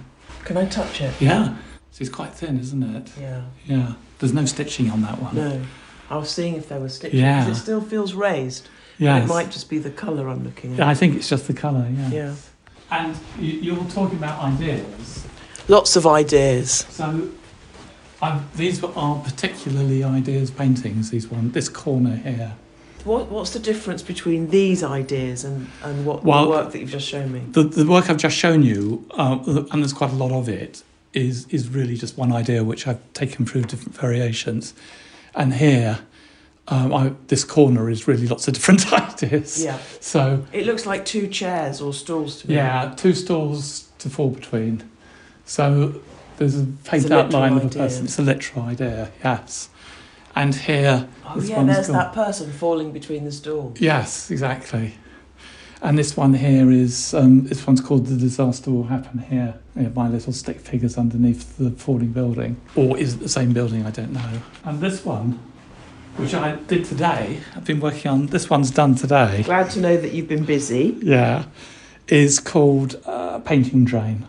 Can 0.45 0.57
I 0.57 0.64
touch 0.66 1.00
it? 1.00 1.14
Yeah. 1.21 1.57
So 1.92 2.02
it's 2.02 2.11
quite 2.11 2.35
thin, 2.35 2.59
isn't 2.59 2.83
it? 2.83 3.12
Yeah. 3.21 3.42
Yeah. 3.66 3.92
There's 4.19 4.33
no 4.33 4.45
stitching 4.47 4.90
on 4.90 5.02
that 5.02 5.21
one. 5.23 5.37
No. 5.37 5.62
I 6.09 6.16
was 6.16 6.28
seeing 6.30 6.54
if 6.57 6.69
there 6.69 6.80
was 6.80 6.95
stitching. 6.97 7.21
Yeah. 7.21 7.49
It 7.49 7.54
still 7.54 7.80
feels 7.80 8.14
raised. 8.14 8.69
Yeah. 8.99 9.23
It 9.23 9.26
might 9.28 9.50
just 9.50 9.71
be 9.71 9.78
the 9.78 9.90
colour 9.90 10.28
I'm 10.28 10.42
looking 10.45 10.75
at. 10.75 10.80
I 10.80 10.95
think 10.95 11.14
it's 11.14 11.28
just 11.28 11.47
the 11.47 11.54
colour, 11.54 11.88
yeah. 11.97 12.11
Yeah. 12.11 12.35
And 12.90 13.16
you, 13.38 13.52
you're 13.52 13.85
talking 13.85 14.18
about 14.18 14.42
ideas. 14.42 15.26
Lots 15.68 15.97
of 15.97 16.06
ideas. 16.06 16.87
So 16.90 17.30
i 18.23 18.40
these 18.56 18.82
are 18.85 19.18
particularly 19.20 20.04
ideas 20.04 20.50
paintings, 20.50 21.11
these 21.11 21.28
one, 21.28 21.52
this 21.52 21.68
corner 21.68 22.16
here. 22.16 22.54
What, 23.04 23.30
what's 23.30 23.52
the 23.52 23.59
difference 23.59 24.02
between 24.02 24.50
these 24.50 24.82
ideas 24.82 25.44
and, 25.44 25.68
and 25.82 26.04
what 26.04 26.23
Well- 26.23 26.44
the 26.44 26.50
work 26.50 26.73
that 26.73 26.80
you've 26.80 26.90
just 26.90 27.09
shown 27.09 27.32
me? 27.32 27.42
The, 27.50 27.62
the 27.62 27.87
work 27.87 28.11
I've 28.11 28.18
just 28.18 28.37
shown 28.37 28.62
you, 28.62 29.06
uh, 29.12 29.38
and 29.70 29.82
there's 29.82 29.94
quite 29.94 30.11
a 30.11 30.16
lot 30.16 30.32
of 30.32 30.49
it, 30.49 30.82
is, 31.14 31.47
is 31.49 31.68
really 31.68 31.97
just 31.97 32.18
one 32.18 32.30
idea 32.30 32.62
which 32.62 32.87
I've 32.87 33.00
taken 33.14 33.47
through 33.47 33.62
different 33.62 33.97
variations. 33.97 34.75
And 35.35 35.54
here, 35.54 36.00
um, 36.70 36.94
I, 36.94 37.12
this 37.26 37.44
corner 37.44 37.90
is 37.90 38.06
really 38.08 38.26
lots 38.28 38.46
of 38.48 38.54
different 38.54 38.92
ideas. 39.22 39.62
Yeah. 39.62 39.78
So, 40.00 40.46
It 40.52 40.66
looks 40.66 40.86
like 40.86 41.04
two 41.04 41.26
chairs 41.26 41.80
or 41.80 41.92
stools 41.92 42.40
to 42.42 42.48
me. 42.48 42.54
yeah, 42.54 42.94
two 42.96 43.12
stools 43.14 43.88
to 43.98 44.08
fall 44.08 44.30
between. 44.30 44.88
So 45.44 46.00
there's 46.36 46.56
a 46.58 46.64
faint 46.84 47.10
outline 47.10 47.52
of 47.56 47.62
a 47.64 47.66
idea. 47.66 47.82
person. 47.82 48.04
It's 48.04 48.18
a 48.18 48.22
literal 48.22 48.64
idea, 48.66 49.10
yes. 49.22 49.68
And 50.36 50.54
here, 50.54 51.08
Oh 51.26 51.40
yeah, 51.40 51.62
there's 51.64 51.88
got- 51.88 51.92
that 51.92 52.12
person 52.12 52.52
falling 52.52 52.92
between 52.92 53.24
the 53.24 53.32
stools. 53.32 53.80
Yes, 53.80 54.30
exactly. 54.30 54.94
And 55.82 55.98
this 55.98 56.14
one 56.16 56.34
here 56.34 56.70
is 56.70 57.14
um, 57.14 57.46
this 57.46 57.66
one's 57.66 57.80
called 57.80 58.06
"The 58.06 58.16
Disaster 58.16 58.70
Will 58.70 58.84
Happen 58.84 59.18
Here." 59.20 59.54
Yeah, 59.74 59.88
my 59.88 60.08
little 60.08 60.32
stick 60.34 60.60
figures 60.60 60.98
underneath 60.98 61.56
the 61.56 61.70
falling 61.70 62.12
building, 62.12 62.60
or 62.76 62.98
is 62.98 63.14
it 63.14 63.20
the 63.20 63.30
same 63.30 63.54
building? 63.54 63.86
I 63.86 63.90
don't 63.90 64.12
know. 64.12 64.42
And 64.62 64.80
this 64.80 65.04
one, 65.06 65.38
which 66.16 66.34
I 66.34 66.56
did 66.56 66.84
today, 66.84 67.40
I've 67.56 67.64
been 67.64 67.80
working 67.80 68.10
on. 68.10 68.26
This 68.26 68.50
one's 68.50 68.70
done 68.70 68.94
today. 68.94 69.42
Glad 69.44 69.70
to 69.70 69.80
know 69.80 69.96
that 69.96 70.12
you've 70.12 70.28
been 70.28 70.44
busy. 70.44 70.96
Yeah, 71.02 71.44
is 72.08 72.38
called 72.40 73.00
uh, 73.06 73.38
painting 73.40 73.84
drain. 73.84 74.26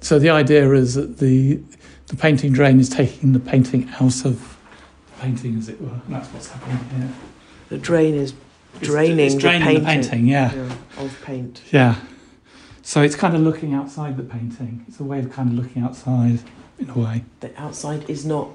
So 0.00 0.18
the 0.18 0.30
idea 0.30 0.72
is 0.72 0.94
that 0.94 1.18
the 1.18 1.60
the 2.06 2.16
painting 2.16 2.52
drain 2.52 2.78
is 2.78 2.88
taking 2.88 3.32
the 3.32 3.40
painting 3.40 3.88
out 4.00 4.24
of 4.24 4.56
the 5.06 5.20
painting, 5.22 5.56
as 5.58 5.68
it 5.68 5.80
were. 5.80 5.88
And 5.88 6.14
that's 6.14 6.28
what's 6.28 6.48
happening 6.48 6.78
here. 6.96 7.08
The 7.70 7.78
drain 7.78 8.14
is 8.14 8.32
It's- 8.76 8.88
draining, 8.88 9.18
it's 9.26 9.34
draining 9.34 9.60
the 9.74 9.80
painting, 9.80 9.82
the 9.82 10.08
painting. 10.08 10.26
Yeah. 10.28 10.54
Yeah, 10.54 11.04
of 11.04 11.22
paint. 11.24 11.62
Yeah. 11.72 11.96
So 12.82 13.02
it's 13.02 13.16
kind 13.16 13.34
of 13.34 13.40
looking 13.40 13.74
outside 13.74 14.16
the 14.16 14.22
painting. 14.22 14.84
It's 14.86 15.00
a 15.00 15.04
way 15.04 15.18
of 15.18 15.32
kind 15.32 15.48
of 15.48 15.56
looking 15.64 15.82
outside 15.82 16.38
in 16.78 16.90
a 16.90 16.96
way. 16.96 17.24
The 17.40 17.50
outside 17.60 18.08
is 18.08 18.24
not 18.24 18.50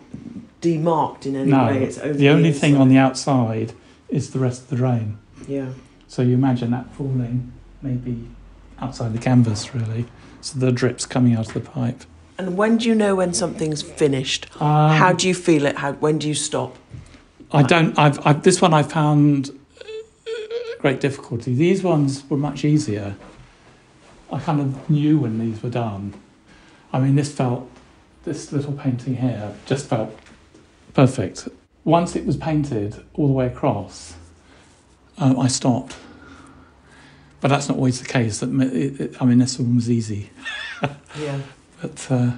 demarked 0.62 1.26
in 1.26 1.36
any 1.36 1.52
no, 1.52 1.66
way. 1.66 1.84
It's 1.84 1.98
only 1.98 2.18
the 2.18 2.30
only 2.30 2.52
thing 2.52 2.78
on 2.78 2.88
the 2.90 2.98
outside 2.98 3.74
is 4.10 4.32
the 4.32 4.40
rest 4.40 4.64
of 4.64 4.70
the 4.70 4.76
drain. 4.76 5.18
Yeah. 5.48 5.70
So 6.08 6.22
you 6.22 6.34
imagine 6.34 6.72
that 6.72 6.94
falling 6.94 7.52
maybe 7.82 8.28
outside 8.80 9.14
the 9.14 9.20
canvas, 9.20 9.74
really. 9.74 10.06
So 10.42 10.60
the 10.60 10.72
drip's 10.72 11.06
coming 11.06 11.36
out 11.36 11.48
of 11.48 11.54
the 11.54 11.60
pipe. 11.62 12.04
And 12.38 12.58
when 12.58 12.78
do 12.78 12.88
you 12.88 12.96
know 12.96 13.16
when 13.16 13.34
something's 13.34 13.82
finished? 13.82 14.48
Um, 14.62 14.92
How 14.92 15.14
do 15.14 15.28
you 15.28 15.34
feel 15.34 15.66
it? 15.66 15.78
How 15.78 15.94
when 15.94 16.18
do 16.18 16.28
you 16.28 16.34
stop? 16.34 16.78
I 17.52 17.64
don't. 17.64 17.98
I've, 18.00 18.26
I've 18.26 18.44
this 18.44 18.62
one 18.62 18.74
I 18.74 18.84
found 18.84 19.50
uh, 19.80 19.84
great 20.80 21.00
difficulty. 21.00 21.54
These 21.54 21.84
ones 21.84 22.28
were 22.30 22.38
much 22.38 22.64
easier. 22.64 23.16
I 24.32 24.40
kind 24.40 24.62
of 24.62 24.90
knew 24.90 25.20
when 25.20 25.38
these 25.40 25.62
were 25.62 25.70
done. 25.70 26.14
I 26.94 27.00
mean, 27.00 27.16
this 27.16 27.32
felt 27.32 27.70
this 28.24 28.52
little 28.52 28.74
painting 28.74 29.18
here 29.18 29.54
just 29.66 29.88
felt 29.88 30.18
perfect. 30.94 31.48
Once 31.84 32.16
it 32.16 32.26
was 32.26 32.38
painted 32.38 33.04
all 33.14 33.28
the 33.28 33.34
way 33.34 33.48
across, 33.48 34.16
um, 35.18 35.40
I 35.40 35.48
stopped. 35.48 35.96
But 37.40 37.48
that's 37.48 37.68
not 37.68 37.78
always 37.78 38.00
the 38.00 38.08
case. 38.08 38.40
That 38.40 38.50
it, 38.62 39.02
it, 39.02 39.22
I 39.22 39.26
mean, 39.26 39.40
this 39.40 39.58
one 39.58 39.76
was 39.76 39.90
easy. 39.90 40.30
Yeah. 41.20 41.40
But 41.82 42.08
uh, 42.10 42.32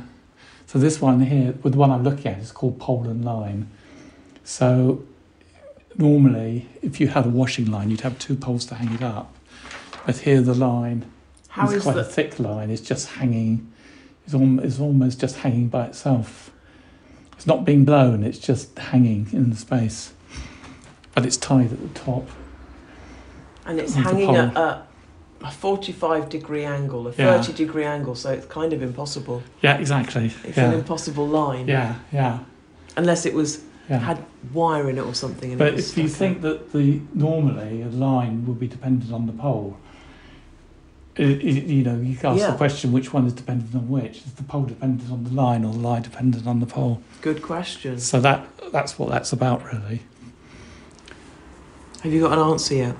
so 0.65 0.79
this 0.79 0.99
one 0.99 1.21
here, 1.21 1.53
with 1.61 1.73
the 1.73 1.79
one 1.79 1.91
I'm 1.91 2.03
looking 2.03 2.27
at, 2.27 2.39
is 2.39 2.51
called 2.51 2.79
Pole 2.79 3.07
and 3.07 3.23
line. 3.23 3.69
So 4.43 5.03
normally, 5.95 6.67
if 6.81 6.99
you 6.99 7.07
had 7.07 7.25
a 7.25 7.29
washing 7.29 7.69
line, 7.69 7.91
you'd 7.91 8.01
have 8.01 8.17
two 8.17 8.35
poles 8.35 8.65
to 8.65 8.75
hang 8.75 8.93
it 8.95 9.03
up. 9.03 9.33
But 10.05 10.17
here, 10.17 10.41
the 10.41 10.55
line 10.55 11.05
How 11.49 11.69
is 11.69 11.83
quite 11.83 11.97
a 11.97 12.03
thick 12.03 12.39
line. 12.39 12.69
It's 12.71 12.81
just 12.81 13.09
hanging. 13.09 13.71
It's, 14.25 14.33
al- 14.33 14.59
it's 14.59 14.79
almost 14.79 15.19
just 15.19 15.37
hanging 15.37 15.67
by 15.67 15.85
itself. 15.85 16.51
It's 17.35 17.47
not 17.47 17.65
being 17.65 17.85
blown. 17.85 18.23
It's 18.23 18.39
just 18.39 18.77
hanging 18.77 19.27
in 19.33 19.49
the 19.49 19.55
space. 19.55 20.13
But 21.15 21.25
it's 21.25 21.37
tied 21.37 21.71
at 21.71 21.81
the 21.81 21.99
top. 21.99 22.27
and 23.65 23.79
it's 23.79 23.93
hanging 23.93 24.35
at 24.35 24.55
a, 24.57 24.83
a 25.41 25.51
forty-five 25.51 26.27
degree 26.29 26.65
angle, 26.65 27.07
a 27.07 27.11
Yeah. 27.11 27.37
thirty 27.41 27.53
degree 27.53 27.85
angle, 27.85 28.15
so 28.15 28.31
it's 28.31 28.45
kind 28.47 28.73
of 28.73 28.81
impossible. 28.81 29.41
Yeah, 29.61 29.77
exactly. 29.77 30.31
It's 30.43 30.57
an 30.57 30.73
impossible 30.73 31.27
line. 31.27 31.67
yeah, 31.67 31.95
yeah, 32.11 32.39
Unless 32.97 33.25
it 33.25 33.33
was 33.33 33.61
yeah. 33.89 33.99
had 33.99 34.23
wire 34.53 34.89
in 34.89 34.97
it 34.97 35.01
or 35.05 35.13
something. 35.13 35.51
And 35.53 35.61
it 35.61 35.63
But 35.71 35.79
if 35.79 35.97
you 35.97 36.07
think 36.07 36.41
that 36.41 36.71
the 36.73 36.99
normally 37.13 37.81
a 37.83 37.87
line 37.89 38.45
would 38.47 38.59
be 38.59 38.67
dependent 38.67 39.11
on 39.13 39.27
the 39.27 39.33
pole, 39.33 39.77
you 41.17 41.83
know, 41.83 41.95
you 41.95 42.15
can 42.15 42.31
ask 42.31 42.39
Yeah. 42.39 42.51
the 42.51 42.57
question 42.57 42.91
which 42.91 43.13
one 43.13 43.25
is 43.27 43.33
dependent 43.33 43.75
on 43.75 43.87
which. 43.89 44.17
Is 44.17 44.33
the 44.33 44.43
pole 44.43 44.63
dependent 44.63 45.11
on 45.11 45.23
the 45.23 45.29
line 45.31 45.63
or 45.63 45.71
the 45.73 45.79
line 45.79 46.01
dependent 46.01 46.47
on 46.47 46.59
the 46.59 46.65
pole? 46.65 47.01
good 47.21 47.41
question. 47.41 47.99
So 47.99 48.19
that 48.19 48.45
that's 48.71 48.97
what 48.99 49.09
that's 49.09 49.31
about, 49.31 49.63
really. 49.71 50.01
Have 52.01 52.11
you 52.11 52.21
got 52.21 52.33
an 52.33 52.39
answer 52.39 52.75
yet? 52.75 52.95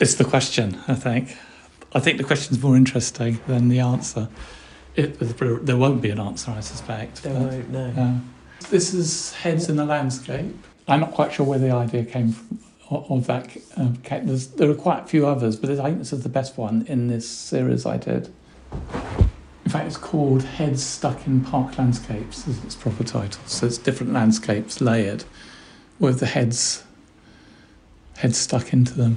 It's 0.00 0.14
the 0.14 0.24
question, 0.24 0.78
I 0.88 0.94
think. 0.94 1.36
I 1.92 2.00
think 2.00 2.18
the 2.18 2.24
question's 2.24 2.62
more 2.62 2.76
interesting 2.76 3.40
than 3.46 3.68
the 3.68 3.80
answer. 3.80 4.28
It, 4.94 5.18
there 5.66 5.76
won't 5.76 6.00
be 6.00 6.08
an 6.10 6.18
answer, 6.20 6.50
I 6.52 6.60
suspect. 6.60 7.22
There 7.22 7.34
won't, 7.34 7.70
No. 7.70 7.92
Uh, 7.96 8.18
this 8.70 8.94
is 8.94 9.34
Heads 9.34 9.68
in 9.68 9.76
the 9.76 9.84
Landscape. 9.84 10.54
I'm 10.88 11.00
not 11.00 11.12
quite 11.12 11.32
sure 11.32 11.44
where 11.44 11.58
the 11.58 11.70
idea 11.70 12.04
came 12.04 12.32
from 12.32 12.60
of 12.90 13.26
that. 13.26 13.56
Um, 13.76 13.98
there 14.56 14.70
are 14.70 14.74
quite 14.74 15.04
a 15.04 15.06
few 15.06 15.26
others, 15.26 15.56
but 15.56 15.70
I 15.70 15.76
think 15.84 15.98
this 15.98 16.12
is 16.12 16.22
the 16.22 16.28
best 16.28 16.56
one 16.56 16.84
in 16.88 17.08
this 17.08 17.28
series 17.28 17.84
I 17.86 17.96
did. 17.96 18.30
In 19.64 19.70
fact, 19.72 19.86
it's 19.86 19.96
called 19.96 20.42
Heads 20.44 20.82
Stuck 20.82 21.26
in 21.26 21.40
Park 21.40 21.76
Landscapes, 21.78 22.46
is 22.46 22.62
its 22.64 22.74
proper 22.76 23.02
title. 23.02 23.42
So 23.46 23.66
it's 23.66 23.78
different 23.78 24.12
landscapes 24.12 24.80
layered 24.80 25.24
with 25.98 26.20
the 26.20 26.26
heads, 26.26 26.84
heads 28.18 28.38
stuck 28.38 28.72
into 28.72 28.94
them. 28.94 29.16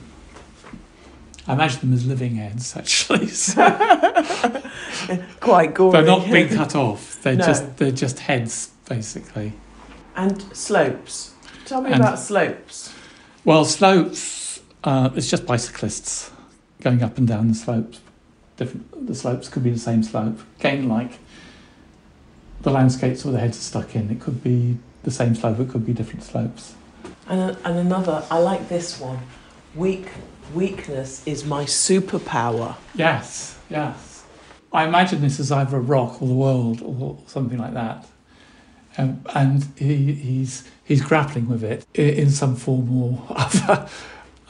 I 1.48 1.54
imagine 1.54 1.80
them 1.82 1.94
as 1.94 2.06
living 2.06 2.36
heads, 2.36 2.76
actually. 2.76 3.28
So 3.40 4.62
Quite 5.40 5.74
gory. 5.74 5.92
they're 5.92 6.02
not 6.04 6.30
being 6.30 6.50
cut 6.50 6.76
off. 6.76 7.22
They're 7.22 7.36
No. 7.36 7.46
just 7.46 7.78
they're 7.78 7.92
just 7.92 8.20
heads, 8.20 8.72
basically. 8.88 9.54
And 10.16 10.42
slopes. 10.56 11.34
Tell 11.66 11.82
me 11.82 11.92
And- 11.92 12.02
about 12.02 12.20
slopes. 12.20 12.94
Well, 13.46 13.65
slopes, 13.65 14.62
uh, 14.84 15.10
it's 15.15 15.29
just 15.29 15.46
bicyclists 15.46 16.31
going 16.81 17.01
up 17.01 17.17
and 17.17 17.27
down 17.27 17.48
the 17.48 17.53
slopes. 17.53 18.01
Different, 18.58 19.08
the 19.08 19.15
slopes 19.15 19.48
could 19.48 19.63
be 19.63 19.72
the 19.72 19.79
same 19.79 20.03
slope. 20.03 20.39
Again, 20.60 20.89
like 20.89 21.19
the 22.62 22.72
landscapes 22.72 23.24
where 23.24 23.31
the 23.31 23.39
heads 23.39 23.58
are 23.58 23.62
stuck 23.62 23.96
in, 23.96 24.10
it 24.12 24.19
could 24.19 24.43
be 24.43 24.77
the 25.03 25.12
same 25.12 25.36
slope, 25.36 25.60
it 25.60 25.69
could 25.69 25.86
be 25.86 25.93
different 25.93 26.24
slopes. 26.24 26.75
And, 27.27 27.58
and 27.63 27.77
another, 27.77 28.25
I 28.29 28.39
like 28.39 28.67
this 28.67 29.00
one. 29.00 29.19
Weak 29.75 30.08
weakness 30.53 31.25
is 31.27 31.46
my 31.46 31.63
superpower. 31.63 32.75
Yes, 32.96 33.58
yes. 33.69 34.24
I 34.74 34.86
imagine 34.86 35.22
this 35.22 35.39
is 35.39 35.51
either 35.51 35.77
a 35.77 35.81
rock 35.81 36.22
or 36.22 36.27
the 36.27 36.34
world 36.34 36.81
or 36.81 37.17
something 37.27 37.58
like 37.58 37.74
that. 37.74 38.08
Um, 38.98 39.24
and 39.34 39.67
he, 39.77 40.13
he's 40.13 40.63
he's 40.89 41.01
grappling 41.01 41.48
with 41.48 41.63
it 41.63 41.86
in 41.93 42.29
some 42.31 42.58
form 42.58 43.01
or 43.01 43.25
other. 43.29 43.88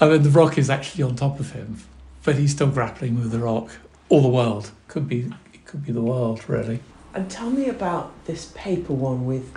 I 0.02 0.08
mean, 0.08 0.24
the 0.24 0.30
rock 0.30 0.58
is 0.58 0.70
actually 0.70 1.04
on 1.04 1.16
top 1.16 1.40
of 1.40 1.52
him, 1.52 1.78
but 2.24 2.38
he's 2.38 2.52
still 2.52 2.70
grappling 2.70 3.20
with 3.20 3.32
the 3.32 3.40
rock 3.40 3.70
or 4.08 4.22
the 4.22 4.30
world. 4.30 4.72
Could 4.88 5.08
be 5.08 5.32
it 5.54 5.66
could 5.66 5.86
be 5.86 5.92
the 5.92 6.02
world, 6.02 6.50
really. 6.50 6.80
And 7.14 7.30
tell 7.30 7.52
me 7.52 7.68
about 7.68 8.12
this 8.26 8.52
paper 8.56 8.94
one 8.94 9.26
with 9.26 9.54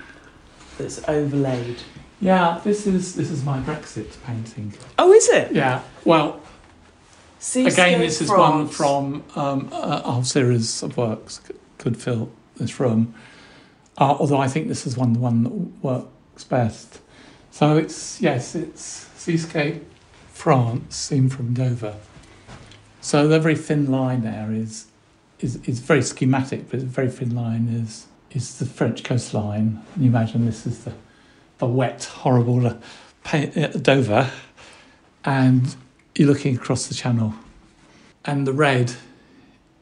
that's 0.76 1.06
overlaid. 1.08 1.78
Yeah, 2.20 2.60
this 2.62 2.86
is 2.86 3.14
this 3.14 3.30
is 3.30 3.44
my 3.44 3.60
Brexit 3.60 4.20
painting. 4.24 4.74
Oh, 4.98 5.12
is 5.12 5.28
it? 5.28 5.52
Yeah, 5.52 5.82
well, 6.04 6.40
again, 7.54 8.00
this 8.00 8.20
is 8.20 8.28
one 8.28 8.68
from 8.68 9.24
um, 9.36 9.68
a 9.72 10.10
whole 10.10 10.24
series 10.24 10.82
of 10.82 10.96
works 10.96 11.40
could 11.78 11.96
fill 11.96 12.30
this 12.56 12.78
room. 12.80 13.14
Uh, 13.98 14.16
although 14.18 14.38
I 14.38 14.48
think 14.48 14.68
this 14.68 14.86
is 14.86 14.96
one 14.96 15.12
the 15.12 15.20
one 15.20 15.44
that 15.82 16.06
works 16.42 16.48
best. 16.48 17.00
So 17.50 17.76
it's 17.76 18.20
yes, 18.20 18.54
it's 18.54 18.82
Seascape 19.16 19.84
France, 20.32 20.96
seen 20.96 21.28
from 21.28 21.54
Dover. 21.54 21.96
So 23.00 23.28
the 23.28 23.40
very 23.40 23.56
thin 23.56 23.90
line 23.90 24.22
there 24.22 24.52
is 24.52 24.86
is 25.40 25.56
is 25.66 25.80
very 25.80 26.02
schematic, 26.02 26.70
but 26.70 26.80
the 26.80 26.86
very 26.86 27.10
thin 27.10 27.34
line 27.34 27.68
is 27.68 28.06
is 28.30 28.58
the 28.58 28.66
French 28.66 29.04
coastline. 29.04 29.82
And 29.94 30.04
you 30.04 30.10
imagine 30.10 30.46
this 30.46 30.66
is 30.66 30.84
the 30.84 30.92
the 31.58 31.66
wet, 31.66 32.04
horrible 32.04 32.66
uh, 32.66 32.76
uh, 33.32 33.66
Dover, 33.80 34.30
and 35.24 35.76
you're 36.14 36.28
looking 36.28 36.56
across 36.56 36.86
the 36.88 36.94
channel, 36.94 37.34
and 38.24 38.46
the 38.46 38.52
red 38.52 38.94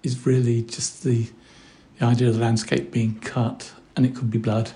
is 0.02 0.26
really 0.26 0.62
just 0.62 1.04
the 1.04 1.28
the 1.98 2.06
idea 2.06 2.28
of 2.28 2.34
the 2.34 2.40
landscape 2.40 2.90
being 2.90 3.20
cut, 3.20 3.72
and 3.94 4.04
it 4.04 4.14
could 4.14 4.30
be 4.30 4.38
blood. 4.38 4.72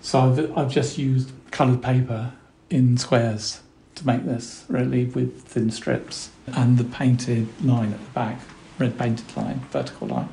So 0.00 0.20
I've 0.20 0.58
I've 0.58 0.70
just 0.70 0.98
used 0.98 1.30
coloured 1.50 1.82
paper 1.82 2.32
in 2.70 2.96
squares 2.96 3.60
to 3.96 4.06
make 4.06 4.24
this 4.24 4.64
really 4.68 5.04
with 5.04 5.42
thin 5.42 5.70
strips, 5.70 6.30
and 6.46 6.78
the 6.78 6.84
painted 6.84 7.48
line 7.62 7.92
at 7.92 8.02
the 8.02 8.10
back, 8.10 8.40
red 8.78 8.98
painted 8.98 9.36
line, 9.36 9.60
vertical 9.70 10.08
line. 10.08 10.28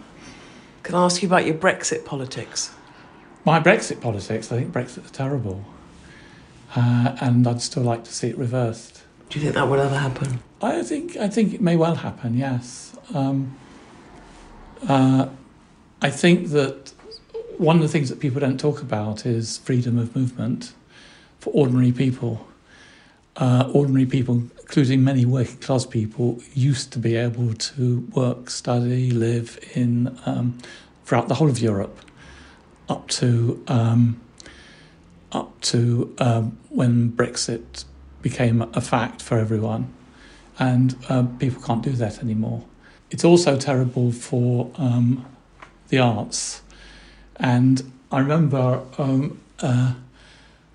Can 0.84 0.96
I 0.96 1.04
ask 1.06 1.22
you 1.22 1.28
about 1.28 1.46
your 1.46 1.56
Brexit 1.56 2.06
politics? 2.06 2.74
My 3.44 3.60
Brexit 3.60 4.00
politics, 4.00 4.52
I 4.52 4.58
think 4.58 4.72
Brexit 4.72 5.06
is 5.06 5.12
terrible, 5.12 5.66
uh, 6.76 7.18
and 7.20 7.46
I'd 7.48 7.62
still 7.62 7.84
like 7.84 8.04
to 8.06 8.14
see 8.14 8.30
it 8.30 8.38
reversed. 8.38 9.04
Do 9.30 9.40
you 9.40 9.44
think 9.44 9.56
that 9.56 9.68
would 9.68 9.80
ever 9.80 9.98
happen? 9.98 10.40
I 10.62 10.82
think 10.84 11.18
I 11.18 11.28
think 11.28 11.54
it 11.54 11.62
may 11.62 11.76
well 11.76 11.96
happen. 11.96 12.38
Yes, 12.38 12.96
um, 13.14 13.58
uh, 14.88 15.28
I 16.02 16.10
think 16.10 16.50
that 16.50 16.94
one 17.58 17.76
of 17.78 17.82
the 17.82 17.88
things 17.88 18.10
that 18.10 18.20
people 18.20 18.40
don't 18.40 18.60
talk 18.60 18.82
about 18.82 19.26
is 19.26 19.58
freedom 19.60 19.98
of 19.98 20.16
movement 20.16 20.74
for 21.40 21.50
ordinary 21.52 21.92
people, 21.92 22.48
uh, 23.38 23.70
ordinary 23.74 24.06
people, 24.06 24.44
including 24.60 25.04
many 25.04 25.26
working 25.26 25.58
class 25.58 25.86
people, 25.86 26.40
used 26.54 26.92
to 26.94 27.00
be 27.00 27.16
able 27.16 27.54
to 27.54 28.02
work, 28.14 28.50
study, 28.50 29.12
live 29.12 29.60
in 29.74 30.18
um, 30.26 30.58
throughout 31.06 31.28
the 31.28 31.36
whole 31.36 31.50
of 31.50 31.60
Europe, 31.60 32.00
up 32.90 33.08
to 33.08 33.64
um, 33.68 34.22
up 35.32 35.60
to 35.60 36.14
um, 36.20 36.58
when 36.70 37.12
Brexit 37.12 37.86
became 38.22 38.62
a 38.74 38.82
fact 38.82 39.22
for 39.22 39.40
everyone, 39.40 39.94
and 40.60 40.96
uh, 41.10 41.24
people 41.40 41.62
can't 41.62 41.84
do 41.84 41.92
that 41.92 42.20
anymore. 42.20 42.64
It's 43.10 43.26
also 43.26 43.58
terrible 43.58 44.12
for 44.12 44.72
um, 44.76 45.26
the 45.90 46.00
arts, 46.00 46.62
and 47.40 47.92
I 48.12 48.20
remember 48.20 48.84
um, 48.98 49.40
uh, 49.60 49.94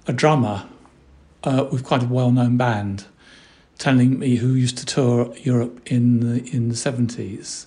a 0.07 0.13
drummer 0.13 0.67
uh, 1.45 1.67
with 1.71 1.85
quite 1.85 2.03
a 2.03 2.07
well-known 2.07 2.57
band 2.57 3.07
telling 3.79 4.19
me 4.19 4.37
who 4.37 4.55
used 4.55 4.79
to 4.79 4.87
tour 4.87 5.35
Europe 5.39 5.81
in 5.87 6.21
the 6.21 6.45
in 6.55 6.69
the 6.69 6.77
seventies, 6.77 7.67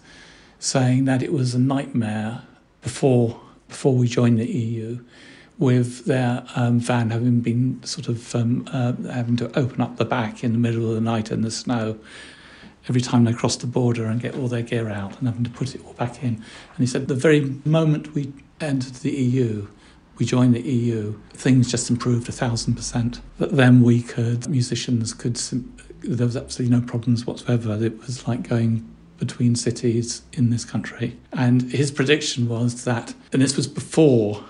saying 0.59 1.05
that 1.05 1.21
it 1.21 1.33
was 1.33 1.53
a 1.53 1.59
nightmare 1.59 2.43
before 2.81 3.39
before 3.67 3.95
we 3.95 4.07
joined 4.07 4.39
the 4.39 4.45
EU, 4.45 4.99
with 5.57 6.05
their 6.05 6.45
um, 6.55 6.79
van 6.79 7.09
having 7.09 7.41
been 7.41 7.81
sort 7.83 8.07
of 8.07 8.35
um, 8.35 8.65
uh, 8.71 8.93
having 9.11 9.35
to 9.35 9.47
open 9.59 9.81
up 9.81 9.97
the 9.97 10.05
back 10.05 10.43
in 10.43 10.51
the 10.51 10.57
middle 10.57 10.87
of 10.87 10.95
the 10.95 11.01
night 11.01 11.31
in 11.31 11.41
the 11.41 11.51
snow 11.51 11.97
every 12.87 13.01
time 13.01 13.23
they 13.23 13.33
crossed 13.33 13.61
the 13.61 13.67
border 13.67 14.05
and 14.05 14.21
get 14.21 14.35
all 14.35 14.47
their 14.47 14.61
gear 14.61 14.89
out 14.89 15.17
and 15.17 15.27
having 15.27 15.43
to 15.43 15.49
put 15.49 15.73
it 15.73 15.83
all 15.85 15.93
back 15.93 16.21
in. 16.21 16.35
And 16.35 16.77
he 16.77 16.85
said 16.85 17.07
the 17.07 17.15
very 17.15 17.59
moment 17.65 18.13
we 18.13 18.31
entered 18.61 18.95
the 18.95 19.11
EU, 19.11 19.67
we 20.17 20.25
joined 20.25 20.55
the 20.55 20.61
EU, 20.61 21.15
things 21.31 21.69
just 21.69 21.89
improved 21.89 22.29
a 22.29 22.31
thousand 22.31 22.75
percent. 22.75 23.21
That 23.37 23.51
then 23.51 23.83
we 23.83 24.01
could, 24.01 24.47
musicians 24.47 25.13
could, 25.13 25.35
there 26.01 26.25
was 26.25 26.37
absolutely 26.37 26.77
no 26.77 26.85
problems 26.85 27.25
whatsoever. 27.25 27.83
It 27.83 27.99
was 27.99 28.27
like 28.27 28.47
going 28.47 28.89
between 29.17 29.55
cities 29.55 30.21
in 30.33 30.49
this 30.49 30.65
country. 30.65 31.17
And 31.33 31.71
his 31.71 31.91
prediction 31.91 32.47
was 32.47 32.83
that, 32.85 33.13
and 33.31 33.41
this 33.41 33.55
was 33.55 33.67
before 33.67 34.43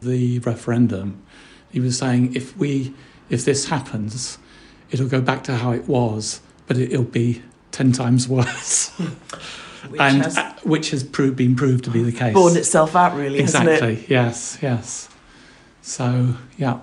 the 0.00 0.38
referendum, 0.40 1.22
he 1.70 1.80
was 1.80 1.98
saying 1.98 2.34
if 2.34 2.56
we, 2.56 2.94
if 3.30 3.44
this 3.44 3.66
happens, 3.66 4.38
it'll 4.90 5.08
go 5.08 5.20
back 5.20 5.44
to 5.44 5.56
how 5.56 5.72
it 5.72 5.88
was, 5.88 6.40
but 6.66 6.76
it, 6.76 6.96
will 6.96 7.04
be 7.04 7.42
10 7.70 7.92
times 7.92 8.28
worse. 8.28 8.92
which 9.88 10.00
and 10.00 10.22
has 10.22 10.38
uh, 10.38 10.54
which 10.62 10.90
has 10.90 11.02
proved, 11.04 11.36
been 11.36 11.54
proved 11.56 11.84
to 11.84 11.90
be 11.90 12.02
the 12.02 12.12
case. 12.12 12.34
Borne 12.34 12.56
itself 12.56 12.94
out, 12.96 13.16
really, 13.16 13.38
exactly. 13.38 14.04
Yes, 14.08 14.58
yes. 14.62 15.08
So, 15.82 16.36
yeah. 16.56 16.80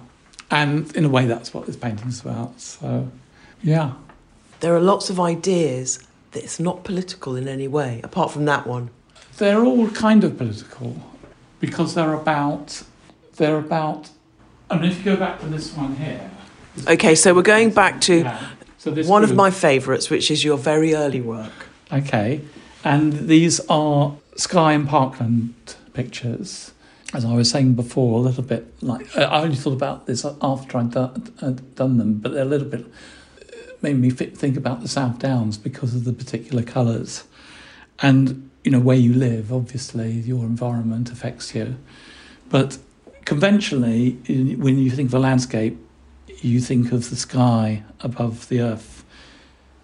And 0.52 0.96
in 0.96 1.06
a 1.06 1.10
way, 1.10 1.26
that's 1.26 1.54
what 1.54 1.66
this 1.66 1.76
painting's 1.76 2.22
about. 2.22 2.60
So, 2.60 3.10
yeah. 3.62 3.94
There 4.60 4.76
are 4.76 4.82
lots 4.82 5.10
of 5.10 5.20
ideas 5.20 6.00
that 6.32 6.44
it's 6.44 6.60
not 6.60 6.84
political 6.84 7.36
in 7.36 7.48
any 7.48 7.68
way, 7.68 8.02
apart 8.04 8.32
from 8.32 8.46
that 8.46 8.68
one. 8.68 8.90
They're 9.38 9.64
all 9.64 9.90
kind 9.90 10.24
of 10.24 10.38
political 10.38 10.96
because 11.60 11.96
they're 11.96 12.14
about. 12.14 12.84
They're 13.38 13.58
about. 13.58 14.10
I 14.70 14.78
mean, 14.78 14.92
if 14.92 14.98
you 15.00 15.06
go 15.06 15.16
back 15.16 15.40
to 15.40 15.48
this 15.48 15.74
one 15.74 15.96
here. 15.96 16.30
Okay, 16.88 17.16
so 17.16 17.34
we're 17.34 17.42
going 17.42 17.72
back 17.72 18.02
to 18.02 18.20
yeah. 18.20 18.50
So 18.80 18.92
One 18.92 19.24
group, 19.24 19.32
of 19.32 19.36
my 19.36 19.52
favourites, 19.52 20.10
which 20.10 20.32
is 20.32 20.44
your 20.44 20.58
very 20.58 20.96
early 20.96 21.20
work. 21.20 21.52
Okay, 21.92 22.42
and 22.84 23.28
these 23.28 23.60
are 23.68 24.16
Sky 24.36 24.74
and 24.74 24.88
Parkland 24.88 25.54
pictures. 25.94 26.72
As 27.14 27.26
I 27.26 27.34
was 27.34 27.50
saying 27.50 27.74
before, 27.74 28.20
a 28.20 28.22
little 28.22 28.44
bit 28.44 28.72
like 28.84 29.18
I 29.18 29.42
only 29.42 29.56
thought 29.56 29.74
about 29.74 30.06
this 30.06 30.26
after 30.42 30.78
I'd 30.78 31.76
done 31.76 31.98
them, 31.98 32.16
but 32.16 32.34
they're 32.34 32.44
a 32.44 32.46
little 32.46 32.68
bit 32.68 32.86
uh, 32.86 33.56
made 33.82 33.98
me 33.98 34.12
think 34.12 34.56
about 34.56 34.82
the 34.82 34.88
South 34.88 35.18
Downs 35.20 35.58
because 35.58 35.96
of 35.96 36.04
the 36.04 36.14
particular 36.14 36.62
colours, 36.62 37.24
and 38.02 38.50
you 38.64 38.72
know 38.72 38.80
where 38.80 38.98
you 38.98 39.14
live. 39.14 39.52
Obviously, 39.52 40.12
your 40.12 40.46
environment 40.46 41.12
affects 41.12 41.56
you, 41.56 41.78
but 42.50 42.78
conventionally, 43.26 44.12
when 44.56 44.78
you 44.78 44.92
think 44.92 45.10
of 45.10 45.14
a 45.16 45.20
landscape, 45.20 45.78
you 46.42 46.60
think 46.60 46.92
of 46.92 47.10
the 47.10 47.16
sky 47.16 47.84
above 48.02 48.50
the 48.50 48.62
earth, 48.62 49.04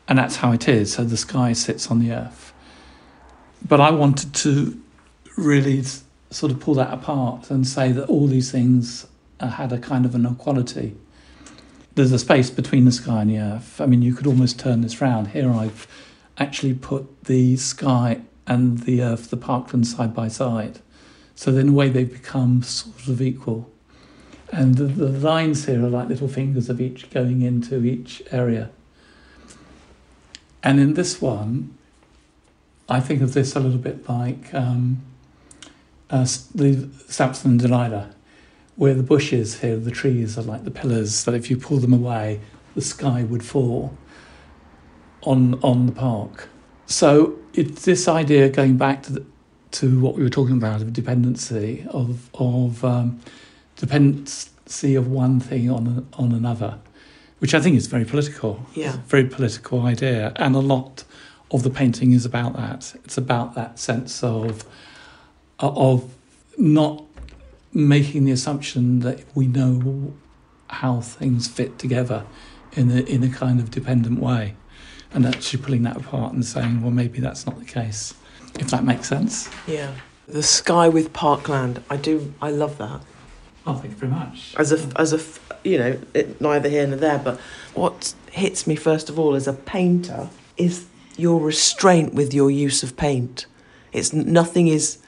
and 0.08 0.19
that's 0.19 0.38
how 0.38 0.51
it 0.51 0.67
is. 0.67 0.93
So 0.93 1.03
the 1.03 1.17
sky 1.17 1.53
sits 1.53 1.89
on 1.89 1.99
the 1.99 2.12
earth. 2.12 2.53
But 3.67 3.82
I 3.82 3.89
wanted 3.89 4.34
to 4.36 4.80
really 5.36 5.84
sort 6.30 6.51
of 6.51 6.60
pull 6.60 6.75
that 6.75 6.93
apart 6.93 7.49
and 7.49 7.67
say 7.67 7.91
that 7.91 8.08
all 8.08 8.28
these 8.28 8.51
things 8.51 9.08
uh, 9.39 9.47
had 9.47 9.71
a 9.71 9.80
kind 9.80 10.06
of 10.06 10.13
an 10.13 10.25
equality. 10.25 10.95
There's 11.95 12.12
a 12.12 12.19
space 12.19 12.49
between 12.49 12.86
the 12.86 12.91
sky 12.91 13.21
and 13.21 13.30
the 13.32 13.39
earth. 13.39 13.82
I 13.82 13.88
mean, 13.88 14.01
you 14.01 14.13
could 14.13 14.28
almost 14.28 14.60
turn 14.60 14.82
this 14.82 15.01
round. 15.01 15.30
Here 15.30 15.49
I've 15.49 15.88
actually 16.38 16.73
put 16.73 17.23
the 17.23 17.58
sky 17.58 18.21
and 18.45 18.80
the 18.80 19.01
earth, 19.01 19.30
the 19.30 19.38
parkland, 19.38 19.88
side 19.88 20.13
by 20.13 20.28
side. 20.28 20.80
So 21.34 21.51
in 21.56 21.69
a 21.69 21.71
way, 21.71 21.89
they've 21.89 22.12
become 22.12 22.62
sort 22.62 23.08
of 23.08 23.21
equal. 23.21 23.69
And 24.51 24.75
the, 24.75 24.86
the 24.86 25.10
lines 25.10 25.65
here 25.65 25.84
are 25.84 25.89
like 25.89 26.08
little 26.08 26.28
fingers 26.28 26.69
of 26.69 26.80
each 26.80 27.10
going 27.10 27.41
into 27.41 27.84
each 27.84 28.21
area. 28.32 28.69
And 30.62 30.80
in 30.80 30.93
this 30.93 31.21
one, 31.21 31.75
I 32.87 32.99
think 32.99 33.21
of 33.21 33.33
this 33.33 33.55
a 33.55 33.59
little 33.59 33.79
bit 33.79 34.07
like 34.07 34.53
um, 34.53 35.01
uh, 36.09 36.27
the 36.53 36.89
Samson 37.07 37.51
and 37.51 37.59
Delilah, 37.59 38.11
where 38.75 38.93
the 38.93 39.03
bushes 39.03 39.61
here, 39.61 39.77
the 39.77 39.91
trees 39.91 40.37
are 40.37 40.43
like 40.43 40.65
the 40.65 40.71
pillars 40.71 41.23
that 41.25 41.33
if 41.33 41.49
you 41.49 41.57
pull 41.57 41.77
them 41.77 41.93
away, 41.93 42.39
the 42.75 42.81
sky 42.81 43.23
would 43.23 43.43
fall 43.43 43.97
on 45.21 45.55
on 45.61 45.87
the 45.87 45.91
park. 45.91 46.49
So 46.85 47.39
it's 47.53 47.85
this 47.85 48.07
idea 48.07 48.49
going 48.49 48.77
back 48.77 49.01
to 49.03 49.13
the, 49.13 49.25
to 49.71 49.99
what 49.99 50.15
we 50.15 50.23
were 50.23 50.29
talking 50.29 50.57
about 50.57 50.81
of 50.81 50.93
dependency 50.93 51.85
of 51.89 52.29
of 52.35 52.85
um, 52.85 53.19
dependency 53.75 54.95
of 54.95 55.07
one 55.07 55.39
thing 55.39 55.71
on 55.71 56.07
on 56.13 56.31
another, 56.31 56.77
which 57.39 57.55
I 57.55 57.59
think 57.59 57.77
is 57.77 57.87
very 57.87 58.05
political. 58.05 58.63
Yeah, 58.75 58.97
very 59.07 59.25
political 59.25 59.81
idea, 59.81 60.33
and 60.35 60.55
a 60.55 60.59
lot 60.59 61.03
of 61.55 61.63
the 61.63 61.69
painting 61.69 62.11
is 62.11 62.25
about 62.25 62.55
that. 62.55 62.95
It's 63.03 63.17
about 63.17 63.55
that 63.55 63.79
sense 63.79 64.23
of 64.23 64.65
of 65.59 66.13
not 66.57 67.03
making 67.73 68.25
the 68.25 68.31
assumption 68.31 68.99
that 68.99 69.23
we 69.33 69.47
know 69.47 70.13
how 70.67 71.01
things 71.01 71.47
fit 71.47 71.79
together 71.79 72.25
in 72.73 72.91
a 72.91 73.01
in 73.01 73.23
a 73.23 73.29
kind 73.29 73.59
of 73.59 73.71
dependent 73.71 74.19
way, 74.19 74.55
and 75.13 75.25
actually 75.25 75.61
pulling 75.63 75.83
that 75.83 75.97
apart 75.97 76.33
and 76.33 76.45
saying, 76.45 76.81
well, 76.81 76.91
maybe 76.91 77.19
that's 77.19 77.45
not 77.45 77.59
the 77.59 77.65
case. 77.65 78.13
If 78.59 78.69
that 78.71 78.83
makes 78.83 79.09
sense. 79.09 79.49
Yeah. 79.67 79.93
The 80.27 80.43
sky 80.43 80.87
with 80.89 81.13
parkland. 81.13 81.83
I 81.89 81.97
do. 81.97 82.33
I 82.41 82.51
love 82.51 82.77
that. 82.77 83.01
Oh, 83.67 83.75
thank 83.75 83.93
you 83.93 83.97
very 83.97 84.11
much. 84.11 84.55
As 84.57 84.71
a, 84.71 84.91
as 84.97 85.11
a, 85.11 85.19
you 85.67 85.77
know, 85.77 85.99
it, 86.13 86.39
neither 86.39 86.69
here 86.69 86.87
nor 86.87 86.97
there. 86.97 87.19
But 87.19 87.39
what 87.73 88.13
hits 88.31 88.65
me 88.65 88.75
first 88.75 89.09
of 89.09 89.19
all 89.19 89.35
as 89.35 89.47
a 89.47 89.53
painter 89.53 90.29
is 90.55 90.85
your 91.17 91.39
restraint 91.39 92.13
with 92.13 92.34
your 92.34 92.51
use 92.51 92.84
of 92.84 92.97
paint. 92.97 93.45
It's 93.93 94.13
nothing 94.13 94.67
is 94.67 94.99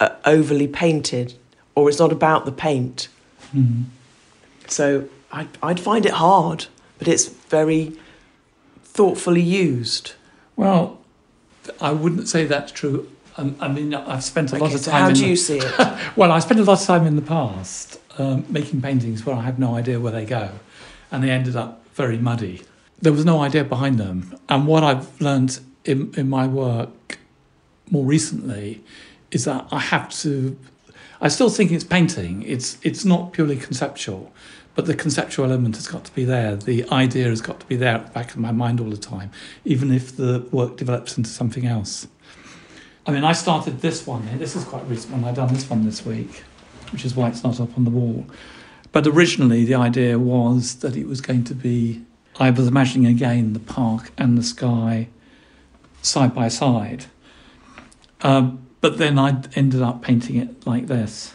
uh, 0.00 0.10
overly 0.24 0.68
painted, 0.68 1.34
or 1.74 1.88
it's 1.88 1.98
not 1.98 2.12
about 2.12 2.44
the 2.44 2.52
paint. 2.52 3.08
Mm-hmm. 3.54 3.82
So 4.66 5.08
I, 5.32 5.46
I'd 5.62 5.80
find 5.80 6.04
it 6.06 6.12
hard, 6.12 6.66
but 6.98 7.08
it's 7.08 7.26
very 7.26 7.96
thoughtfully 8.82 9.42
used. 9.42 10.14
Well, 10.56 11.00
I 11.80 11.92
wouldn't 11.92 12.28
say 12.28 12.44
that's 12.44 12.72
true 12.72 13.08
um, 13.38 13.56
I 13.60 13.68
mean, 13.68 13.94
I've 13.94 14.24
spent 14.24 14.52
a 14.52 14.56
okay, 14.56 14.64
lot 14.64 14.74
of 14.74 14.80
so 14.80 14.90
time. 14.90 15.02
How 15.02 15.10
do 15.10 15.20
the, 15.20 15.28
you 15.28 15.36
see 15.36 15.58
it? 15.58 15.98
well, 16.16 16.32
I 16.32 16.38
spent 16.38 16.60
a 16.60 16.64
lot 16.64 16.80
of 16.80 16.86
time 16.86 17.06
in 17.06 17.16
the 17.16 17.22
past 17.22 18.00
um, 18.18 18.46
making 18.48 18.80
paintings 18.80 19.26
where 19.26 19.36
I 19.36 19.42
had 19.42 19.58
no 19.58 19.74
idea 19.74 20.00
where 20.00 20.12
they 20.12 20.24
go, 20.24 20.50
and 21.10 21.22
they 21.22 21.30
ended 21.30 21.54
up 21.54 21.84
very 21.94 22.18
muddy. 22.18 22.62
There 23.00 23.12
was 23.12 23.24
no 23.24 23.42
idea 23.42 23.64
behind 23.64 23.98
them, 23.98 24.38
and 24.48 24.66
what 24.66 24.82
I've 24.82 25.20
learned 25.20 25.60
in 25.84 26.12
in 26.16 26.28
my 26.28 26.46
work 26.46 27.18
more 27.90 28.04
recently 28.04 28.82
is 29.30 29.44
that 29.44 29.66
I 29.70 29.80
have 29.80 30.10
to. 30.20 30.56
I 31.20 31.28
still 31.28 31.48
think 31.48 31.72
it's 31.72 31.84
painting. 31.84 32.42
It's 32.42 32.78
it's 32.82 33.04
not 33.04 33.32
purely 33.32 33.56
conceptual, 33.56 34.32
but 34.74 34.86
the 34.86 34.94
conceptual 34.94 35.46
element 35.46 35.76
has 35.76 35.88
got 35.88 36.04
to 36.04 36.14
be 36.14 36.24
there. 36.24 36.56
The 36.56 36.88
idea 36.90 37.28
has 37.28 37.40
got 37.40 37.60
to 37.60 37.66
be 37.66 37.76
there 37.76 37.94
at 37.94 38.06
the 38.06 38.12
back 38.12 38.30
of 38.30 38.38
my 38.38 38.52
mind 38.52 38.80
all 38.80 38.90
the 38.90 38.96
time, 38.96 39.30
even 39.64 39.90
if 39.90 40.16
the 40.16 40.46
work 40.50 40.76
develops 40.76 41.16
into 41.16 41.30
something 41.30 41.66
else. 41.66 42.06
I 43.06 43.12
mean, 43.12 43.24
I 43.24 43.32
started 43.32 43.80
this 43.80 44.06
one. 44.06 44.38
This 44.38 44.56
is 44.56 44.64
quite 44.64 44.84
recent 44.88 45.12
one. 45.12 45.24
I've 45.24 45.36
done 45.36 45.52
this 45.52 45.68
one 45.70 45.84
this 45.84 46.04
week, 46.04 46.42
which 46.90 47.04
is 47.04 47.14
why 47.14 47.28
it's 47.28 47.44
not 47.44 47.60
up 47.60 47.76
on 47.76 47.84
the 47.84 47.90
wall. 47.90 48.26
But 48.90 49.06
originally, 49.06 49.64
the 49.64 49.76
idea 49.76 50.18
was 50.18 50.76
that 50.76 50.96
it 50.96 51.06
was 51.06 51.20
going 51.20 51.44
to 51.44 51.54
be. 51.54 52.02
I 52.38 52.50
was 52.50 52.66
imagining 52.66 53.06
again 53.06 53.52
the 53.52 53.60
park 53.60 54.12
and 54.18 54.36
the 54.36 54.42
sky 54.42 55.08
side 56.02 56.34
by 56.34 56.48
side. 56.48 57.06
Um, 58.22 58.66
but 58.80 58.98
then 58.98 59.18
I 59.18 59.42
ended 59.54 59.82
up 59.82 60.02
painting 60.02 60.36
it 60.36 60.66
like 60.66 60.86
this. 60.86 61.34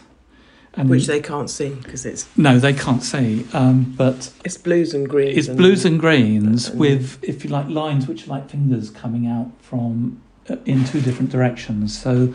And 0.74 0.88
Which 0.88 1.06
they 1.06 1.20
can't 1.20 1.50
see 1.50 1.68
because 1.68 2.06
it's 2.06 2.26
no, 2.34 2.58
they 2.58 2.72
can't 2.72 3.02
see. 3.02 3.46
Um, 3.52 3.92
but 3.96 4.32
it's 4.42 4.56
blues 4.56 4.94
and 4.94 5.06
greens. 5.06 5.36
it's 5.36 5.48
blues 5.48 5.84
and 5.84 6.00
greens 6.00 6.68
and- 6.68 6.80
with, 6.80 7.22
if 7.22 7.44
you 7.44 7.50
like, 7.50 7.68
lines 7.68 8.08
which 8.08 8.26
are 8.26 8.30
like 8.30 8.48
fingers 8.48 8.88
coming 8.88 9.26
out 9.26 9.50
from 9.60 10.22
uh, 10.48 10.56
in 10.64 10.84
two 10.86 11.02
different 11.02 11.30
directions. 11.30 12.00
So, 12.00 12.32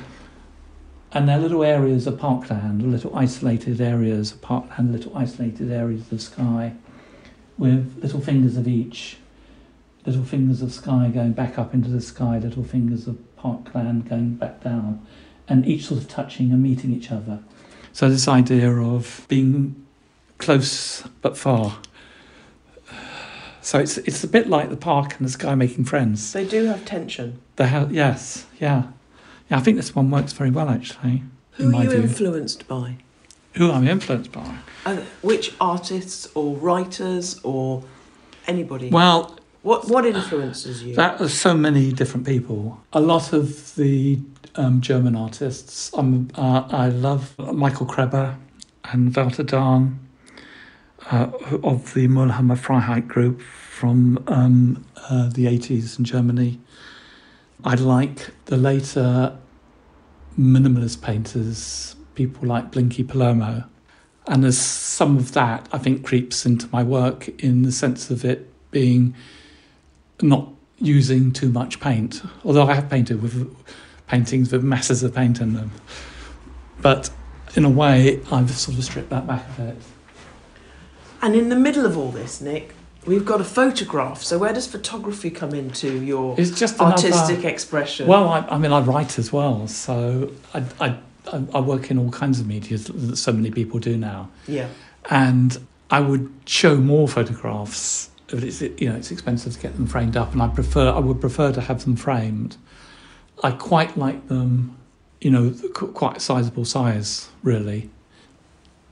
and 1.14 1.28
they're 1.28 1.40
little 1.40 1.64
areas 1.64 2.06
of 2.06 2.20
parkland, 2.20 2.92
little 2.92 3.16
isolated 3.16 3.82
areas 3.82 4.34
of 4.34 4.42
parkland, 4.44 4.92
little 4.92 5.18
isolated 5.18 5.72
areas 5.72 6.12
of 6.12 6.22
sky, 6.22 6.74
with 7.58 8.00
little 8.02 8.22
fingers 8.22 8.58
of 8.58 8.68
each. 8.68 9.18
Little 10.06 10.24
fingers 10.24 10.62
of 10.62 10.72
sky 10.72 11.10
going 11.14 11.34
back 11.34 11.60
up 11.60 11.74
into 11.74 11.90
the 11.90 12.02
sky, 12.02 12.38
little 12.40 12.64
fingers 12.64 13.08
of 13.08 13.18
parkland 13.36 14.10
going 14.10 14.36
back 14.36 14.64
down, 14.64 15.06
and 15.48 15.66
each 15.66 15.86
sort 15.86 16.00
of 16.00 16.08
touching 16.08 16.52
and 16.52 16.64
meeting 16.64 16.94
each 16.94 17.12
other. 17.12 17.40
So 17.92 18.10
this 18.10 18.28
idea 18.28 18.72
of 18.72 19.26
being 19.28 19.86
close 20.38 21.04
but 21.22 21.38
far. 21.38 21.80
So 23.62 23.80
it's 23.80 23.98
it's 23.98 24.24
a 24.24 24.28
bit 24.28 24.48
like 24.48 24.70
the 24.70 24.78
park 24.78 25.18
and 25.18 25.28
the 25.28 25.32
sky 25.32 25.56
making 25.56 25.86
friends. 25.86 26.32
They 26.32 26.46
do 26.46 26.66
have 26.66 26.86
tension. 26.86 27.42
The 27.58 27.68
hell, 27.68 27.90
yes, 27.92 28.46
yeah, 28.60 28.84
yeah. 29.50 29.58
I 29.58 29.60
think 29.60 29.76
this 29.76 29.94
one 29.94 30.10
works 30.10 30.32
very 30.32 30.52
well 30.52 30.70
actually. 30.70 31.24
Who 31.54 31.70
in 31.70 31.76
are 31.76 31.84
you 31.84 31.90
view. 31.90 32.02
influenced 32.04 32.68
by? 32.68 32.98
Who 33.58 33.72
I'm 33.72 33.88
influenced 33.88 34.32
by? 34.32 34.58
Uh, 34.86 34.98
which 35.22 35.54
artists 35.60 36.30
or 36.36 36.56
writers 36.56 37.40
or 37.44 37.84
anybody? 38.46 38.90
Well, 38.90 39.38
what 39.64 39.90
what 39.90 40.06
influences 40.06 40.84
you? 40.84 40.96
that 40.96 41.20
was 41.20 41.38
so 41.38 41.54
many 41.54 41.92
different 41.92 42.26
people. 42.26 42.80
A 42.94 43.02
lot 43.02 43.34
of 43.34 43.76
the 43.76 44.20
um, 44.56 44.82
German 44.82 45.16
artists. 45.16 45.92
Um, 45.98 46.30
uh, 46.36 46.68
I 46.70 46.90
love 46.90 47.38
Michael 47.38 47.86
Krebber 47.86 48.38
and 48.86 49.16
Walter 49.16 49.44
Dahn 49.44 50.00
uh, 51.12 51.30
of 51.64 51.94
the 51.94 52.08
Mülheimer 52.08 52.58
Freiheit 52.58 53.08
group 53.08 53.42
from 53.42 54.24
um, 54.28 54.86
uh, 55.10 55.30
the 55.30 55.46
80s 55.46 56.00
in 56.00 56.06
Germany. 56.06 56.60
I 57.64 57.76
like 57.76 58.30
the 58.46 58.58
later 58.58 59.38
minimalist 60.40 61.02
painters, 61.02 61.96
people 62.18 62.48
like 62.48 62.72
Blinky 62.72 63.04
Palermo. 63.04 63.64
And 64.28 64.44
there's 64.44 64.58
some 64.58 65.16
of 65.16 65.32
that 65.34 65.70
I 65.72 65.78
think 65.78 66.04
creeps 66.04 66.46
into 66.46 66.68
my 66.74 66.84
work 66.84 67.30
in 67.42 67.62
the 67.62 67.72
sense 67.72 68.12
of 68.12 68.26
it 68.26 68.52
being 68.72 69.16
not 70.22 70.50
using 70.80 71.32
too 71.32 71.50
much 71.50 71.80
paint. 71.80 72.22
Although 72.44 72.68
I 72.68 72.74
have 72.74 72.90
painted 72.90 73.22
with 73.22 73.56
paintings 74.08 74.52
with 74.52 74.64
masses 74.64 75.04
of 75.04 75.16
paint 75.16 75.40
in 75.40 75.54
them. 75.54 75.72
But 76.82 77.10
in 77.56 77.64
a 77.64 77.70
way, 77.70 78.20
I've 78.32 78.52
sort 78.52 78.78
of 78.78 78.84
stripped 78.84 79.10
that 79.12 79.26
back 79.26 79.46
a 79.58 79.62
bit. 79.62 79.78
and 81.22 81.36
in 81.36 81.50
the 81.50 81.56
middle 81.56 81.86
of 81.86 81.98
all 81.98 82.12
this, 82.12 82.42
Nick, 82.42 82.74
we've 83.06 83.26
got 83.26 83.42
a 83.42 83.44
photograph. 83.44 84.22
So 84.24 84.38
where 84.38 84.54
does 84.54 84.68
photography 84.68 85.30
come 85.30 85.54
into 85.54 86.04
your 86.04 86.36
It's 86.38 86.52
just 86.52 86.76
another, 86.76 86.94
artistic 86.94 87.46
expression? 87.46 88.08
Well, 88.08 88.28
I, 88.28 88.40
I 88.50 88.58
mean, 88.58 88.72
I 88.72 88.82
write 88.82 89.18
as 89.18 89.32
well, 89.32 89.68
so 89.68 90.32
I, 90.54 90.64
I, 90.80 90.98
I 91.34 91.44
I 91.56 91.60
work 91.60 91.92
in 91.92 91.98
all 91.98 92.12
kinds 92.12 92.40
of 92.40 92.48
media 92.48 92.78
that 92.78 93.18
so 93.18 93.32
many 93.32 93.52
people 93.52 93.80
do 93.80 93.98
now. 93.98 94.30
yeah. 94.48 94.68
and 95.10 95.58
I 95.90 96.02
would 96.02 96.30
show 96.46 96.76
more 96.78 97.08
photographs. 97.08 98.10
But 98.28 98.44
it's 98.44 98.62
you 98.62 98.90
know 98.90 98.96
it's 98.96 99.12
expensive 99.12 99.54
to 99.54 99.60
get 99.60 99.76
them 99.76 99.88
framed 99.88 100.18
up, 100.18 100.34
and 100.34 100.42
I 100.42 100.48
prefer 100.50 100.90
I 100.90 101.00
would 101.00 101.22
prefer 101.22 101.52
to 101.54 101.62
have 101.62 101.84
them 101.86 101.96
framed. 101.96 102.58
I 103.44 103.52
quite 103.52 103.98
like 103.98 104.28
them, 104.28 104.76
you 105.22 105.30
know, 105.30 105.54
quite 105.74 106.18
a 106.18 106.20
sizable 106.20 106.66
size 106.66 107.30
really. 107.44 107.90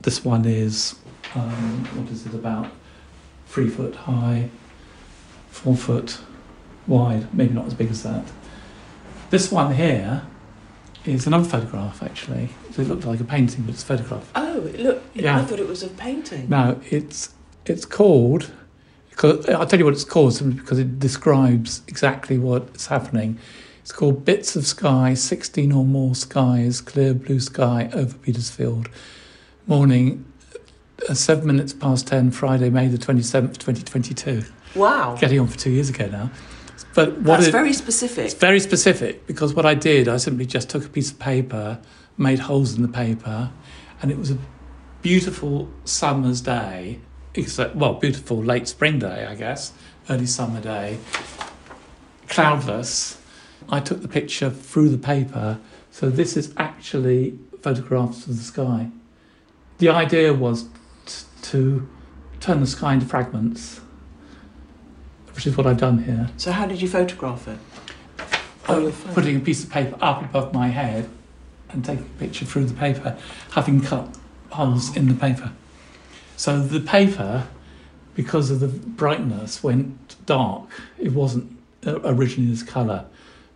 This 0.00 0.24
one 0.24 0.44
is 0.46 0.94
um, 1.34 1.84
what 1.96 2.10
is 2.10 2.24
it 2.26 2.34
about 2.34 2.70
three 3.46 3.68
foot 3.68 3.94
high, 3.94 4.48
four 5.50 5.76
foot 5.76 6.18
wide, 6.86 7.32
maybe 7.34 7.52
not 7.52 7.66
as 7.66 7.74
big 7.74 7.90
as 7.90 8.02
that. 8.04 8.24
This 9.30 9.50
one 9.50 9.74
here 9.74 10.22
is 11.14 11.26
another 11.26 11.48
photograph 11.48 12.02
actually. 12.02 12.48
So 12.72 12.82
it 12.82 12.88
looked 12.88 13.04
like 13.04 13.20
a 13.20 13.24
painting, 13.24 13.64
but 13.64 13.74
it's 13.74 13.82
a 13.82 13.86
photograph. 13.86 14.30
Oh, 14.34 14.66
it 14.66 14.80
look! 14.80 15.02
Yeah. 15.14 15.38
I 15.38 15.44
thought 15.44 15.60
it 15.60 15.68
was 15.68 15.82
a 15.82 15.88
painting. 15.88 16.48
No, 16.48 16.80
it's 16.90 17.34
it's 17.64 17.84
called. 17.84 18.52
I'll 19.22 19.66
tell 19.66 19.78
you 19.78 19.84
what 19.86 19.94
it's 19.94 20.04
called 20.04 20.34
simply 20.34 20.60
because 20.60 20.78
it 20.78 20.98
describes 20.98 21.80
exactly 21.88 22.38
what's 22.38 22.88
happening. 22.88 23.38
It's 23.80 23.92
called 23.92 24.24
Bits 24.24 24.56
of 24.56 24.66
Sky, 24.66 25.14
16 25.14 25.72
or 25.72 25.84
more 25.84 26.14
skies, 26.14 26.80
clear 26.80 27.14
blue 27.14 27.40
sky 27.40 27.88
over 27.94 28.14
Petersfield. 28.18 28.90
Morning, 29.66 30.24
uh, 31.08 31.14
seven 31.14 31.46
minutes 31.46 31.72
past 31.72 32.08
10, 32.08 32.32
Friday, 32.32 32.68
May 32.68 32.88
the 32.88 32.98
27th, 32.98 33.58
2022. 33.58 34.44
Wow, 34.74 35.16
Getting 35.18 35.40
on 35.40 35.46
for 35.46 35.56
two 35.56 35.70
years 35.70 35.88
ago 35.88 36.08
now. 36.08 36.30
But 36.96 37.18
what 37.18 37.36
that's 37.36 37.48
it, 37.48 37.52
very 37.52 37.74
specific. 37.74 38.24
it's 38.24 38.34
very 38.34 38.58
specific 38.58 39.26
because 39.26 39.52
what 39.52 39.66
I 39.66 39.74
did, 39.74 40.08
I 40.08 40.16
simply 40.16 40.46
just 40.46 40.70
took 40.70 40.86
a 40.86 40.88
piece 40.88 41.10
of 41.10 41.18
paper, 41.18 41.78
made 42.16 42.38
holes 42.38 42.74
in 42.74 42.80
the 42.80 42.88
paper, 42.88 43.50
and 44.00 44.10
it 44.10 44.18
was 44.18 44.30
a 44.30 44.38
beautiful 45.02 45.68
summer's 45.84 46.40
day. 46.40 47.00
Except, 47.34 47.76
well, 47.76 47.92
beautiful 47.94 48.42
late 48.42 48.66
spring 48.66 48.98
day, 48.98 49.26
I 49.26 49.34
guess, 49.34 49.74
early 50.08 50.24
summer 50.24 50.58
day, 50.58 50.98
cloudless. 52.28 53.20
I 53.68 53.80
took 53.80 54.00
the 54.00 54.08
picture 54.08 54.48
through 54.48 54.88
the 54.88 54.96
paper, 54.96 55.58
so 55.90 56.08
this 56.08 56.34
is 56.34 56.54
actually 56.56 57.38
photographs 57.60 58.26
of 58.26 58.38
the 58.38 58.42
sky. 58.42 58.88
The 59.78 59.90
idea 59.90 60.32
was 60.32 60.62
t- 61.04 61.24
to 61.42 61.86
turn 62.40 62.60
the 62.60 62.66
sky 62.66 62.94
into 62.94 63.04
fragments, 63.04 63.82
which 65.36 65.46
is 65.46 65.56
what 65.56 65.66
I've 65.66 65.76
done 65.76 65.98
here. 66.04 66.30
So 66.38 66.50
how 66.50 66.66
did 66.66 66.80
you 66.80 66.88
photograph 66.88 67.46
it? 67.46 67.58
Oh, 68.68 68.92
putting 69.12 69.36
a 69.36 69.40
piece 69.40 69.62
of 69.62 69.70
paper 69.70 69.96
up 70.00 70.22
above 70.22 70.52
my 70.52 70.68
head 70.68 71.08
and 71.68 71.84
taking 71.84 72.06
a 72.06 72.18
picture 72.18 72.46
through 72.46 72.64
the 72.64 72.74
paper, 72.74 73.16
having 73.52 73.82
cut 73.82 74.16
holes 74.50 74.96
in 74.96 75.08
the 75.08 75.14
paper. 75.14 75.52
So 76.36 76.60
the 76.60 76.80
paper, 76.80 77.46
because 78.14 78.50
of 78.50 78.60
the 78.60 78.68
brightness, 78.68 79.62
went 79.62 80.16
dark. 80.26 80.68
It 80.98 81.12
wasn't 81.12 81.56
uh, 81.86 82.00
originally 82.02 82.50
this 82.50 82.62
colour, 82.62 83.04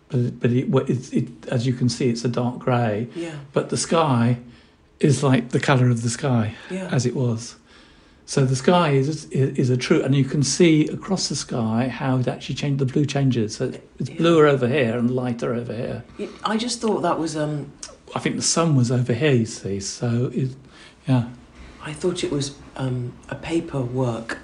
but 0.09 0.21
it, 0.21 0.40
but 0.40 0.53
it, 0.53 0.90
it, 0.90 1.12
it, 1.14 1.49
as 1.49 1.66
you 1.66 1.73
can 1.73 1.88
see, 1.88 2.11
it's 2.11 2.25
a 2.25 2.29
dark 2.29 2.59
grey. 2.59 3.09
Yeah, 3.16 3.37
But 3.53 3.71
the 3.71 3.77
sky 3.77 4.38
is 5.01 5.23
like 5.23 5.49
the 5.49 5.61
colour 5.61 5.88
of 5.88 6.03
the 6.03 6.11
sky 6.11 6.55
yeah. 6.71 6.88
as 6.93 7.07
it 7.07 7.16
was. 7.16 7.57
So 8.31 8.45
the 8.45 8.55
sky 8.55 8.90
is 8.90 9.25
is 9.33 9.71
a 9.71 9.77
true, 9.77 10.05
and 10.05 10.14
you 10.14 10.25
can 10.25 10.45
see 10.45 10.87
across 10.87 11.29
the 11.29 11.35
sky 11.35 11.88
how 11.88 12.19
it 12.19 12.29
actually 12.29 12.55
changed. 12.55 12.79
The 12.79 12.87
blue 12.87 13.05
changes. 13.05 13.57
So 13.57 13.73
it's 13.99 14.09
bluer 14.09 14.47
over 14.47 14.69
here 14.69 14.97
and 14.97 15.11
lighter 15.11 15.53
over 15.53 15.75
here. 15.75 16.05
I 16.45 16.57
just 16.57 16.81
thought 16.81 17.03
that 17.03 17.19
was 17.19 17.37
um. 17.37 17.73
I 18.14 18.21
think 18.21 18.37
the 18.37 18.43
sun 18.57 18.77
was 18.77 18.93
over 18.93 19.12
here. 19.12 19.33
You 19.33 19.47
see, 19.47 19.81
so 19.81 20.31
it, 20.33 20.51
yeah. 21.09 21.31
I 21.83 21.93
thought 21.93 22.23
it 22.23 22.31
was 22.31 22.55
um 22.77 23.14
a 23.31 23.35
paper 23.35 23.81
work. 23.81 24.38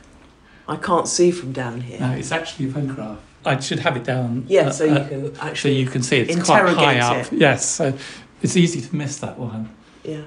I 0.67 0.75
can't 0.75 1.07
see 1.07 1.31
from 1.31 1.53
down 1.53 1.83
here. 1.83 2.01
No, 2.01 2.11
it's 2.11 2.33
actually 2.33 2.69
a 2.71 2.73
photograph. 2.73 3.21
I 3.45 3.61
should 3.61 3.79
have 3.79 3.97
it 3.97 4.03
down. 4.03 4.47
yeah, 4.49 4.63
uh, 4.63 4.71
so 4.73 4.85
you 4.85 4.95
uh, 4.95 5.09
can 5.09 5.35
so 5.37 5.43
actually. 5.43 5.79
you 5.79 5.87
can 5.87 6.03
see 6.03 6.19
it's 6.19 6.45
quite 6.45 6.69
high 6.75 6.99
up. 6.99 7.29
Yes, 7.31 7.65
so 7.65 7.97
it's 8.43 8.57
easy 8.57 8.81
to 8.81 8.97
miss 8.97 9.19
that 9.19 9.39
one, 9.39 9.73
Yeah, 10.03 10.23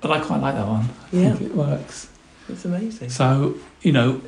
but 0.00 0.12
I 0.12 0.20
quite 0.20 0.40
like 0.40 0.54
that 0.54 0.68
one. 0.68 0.88
I 1.12 1.16
Yeah. 1.16 1.34
think 1.34 1.50
it 1.50 1.56
works. 1.56 2.10
It's 2.48 2.64
amazing. 2.64 3.10
So 3.10 3.56
you 3.82 3.92
know, 3.92 4.20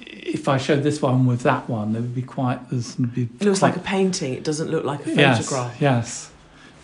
if 0.00 0.48
I 0.48 0.58
showed 0.58 0.82
this 0.82 1.02
one 1.02 1.26
with 1.26 1.42
that 1.42 1.68
one, 1.68 1.92
there 1.92 2.02
would 2.02 2.14
be 2.14 2.22
quite. 2.22 2.70
There's 2.70 2.96
be 2.96 3.22
It 3.22 3.44
looks 3.44 3.58
quite, 3.58 3.70
like 3.70 3.76
a 3.76 3.80
painting. 3.84 4.34
It 4.34 4.44
doesn't 4.44 4.70
look 4.70 4.84
like 4.84 5.06
a 5.06 5.14
yes, 5.14 5.38
photograph. 5.38 5.80
yes. 5.80 6.30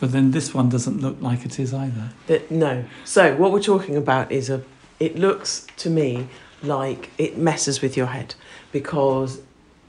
But 0.01 0.13
then 0.13 0.31
this 0.31 0.55
one 0.55 0.69
doesn't 0.69 1.01
look 1.01 1.21
like 1.21 1.45
it 1.45 1.59
is 1.59 1.75
either. 1.75 2.11
No. 2.51 2.85
So 3.05 3.35
what 3.37 3.53
we're 3.53 3.63
talking 3.63 3.97
about 3.97 4.31
is 4.31 4.49
a. 4.51 4.63
It 5.01 5.17
looks 5.17 5.67
to 5.79 5.91
me 5.91 6.29
like 6.63 7.11
it 7.19 7.39
messes 7.39 7.81
with 7.81 7.97
your 7.97 8.07
head 8.07 8.35
because 8.73 9.41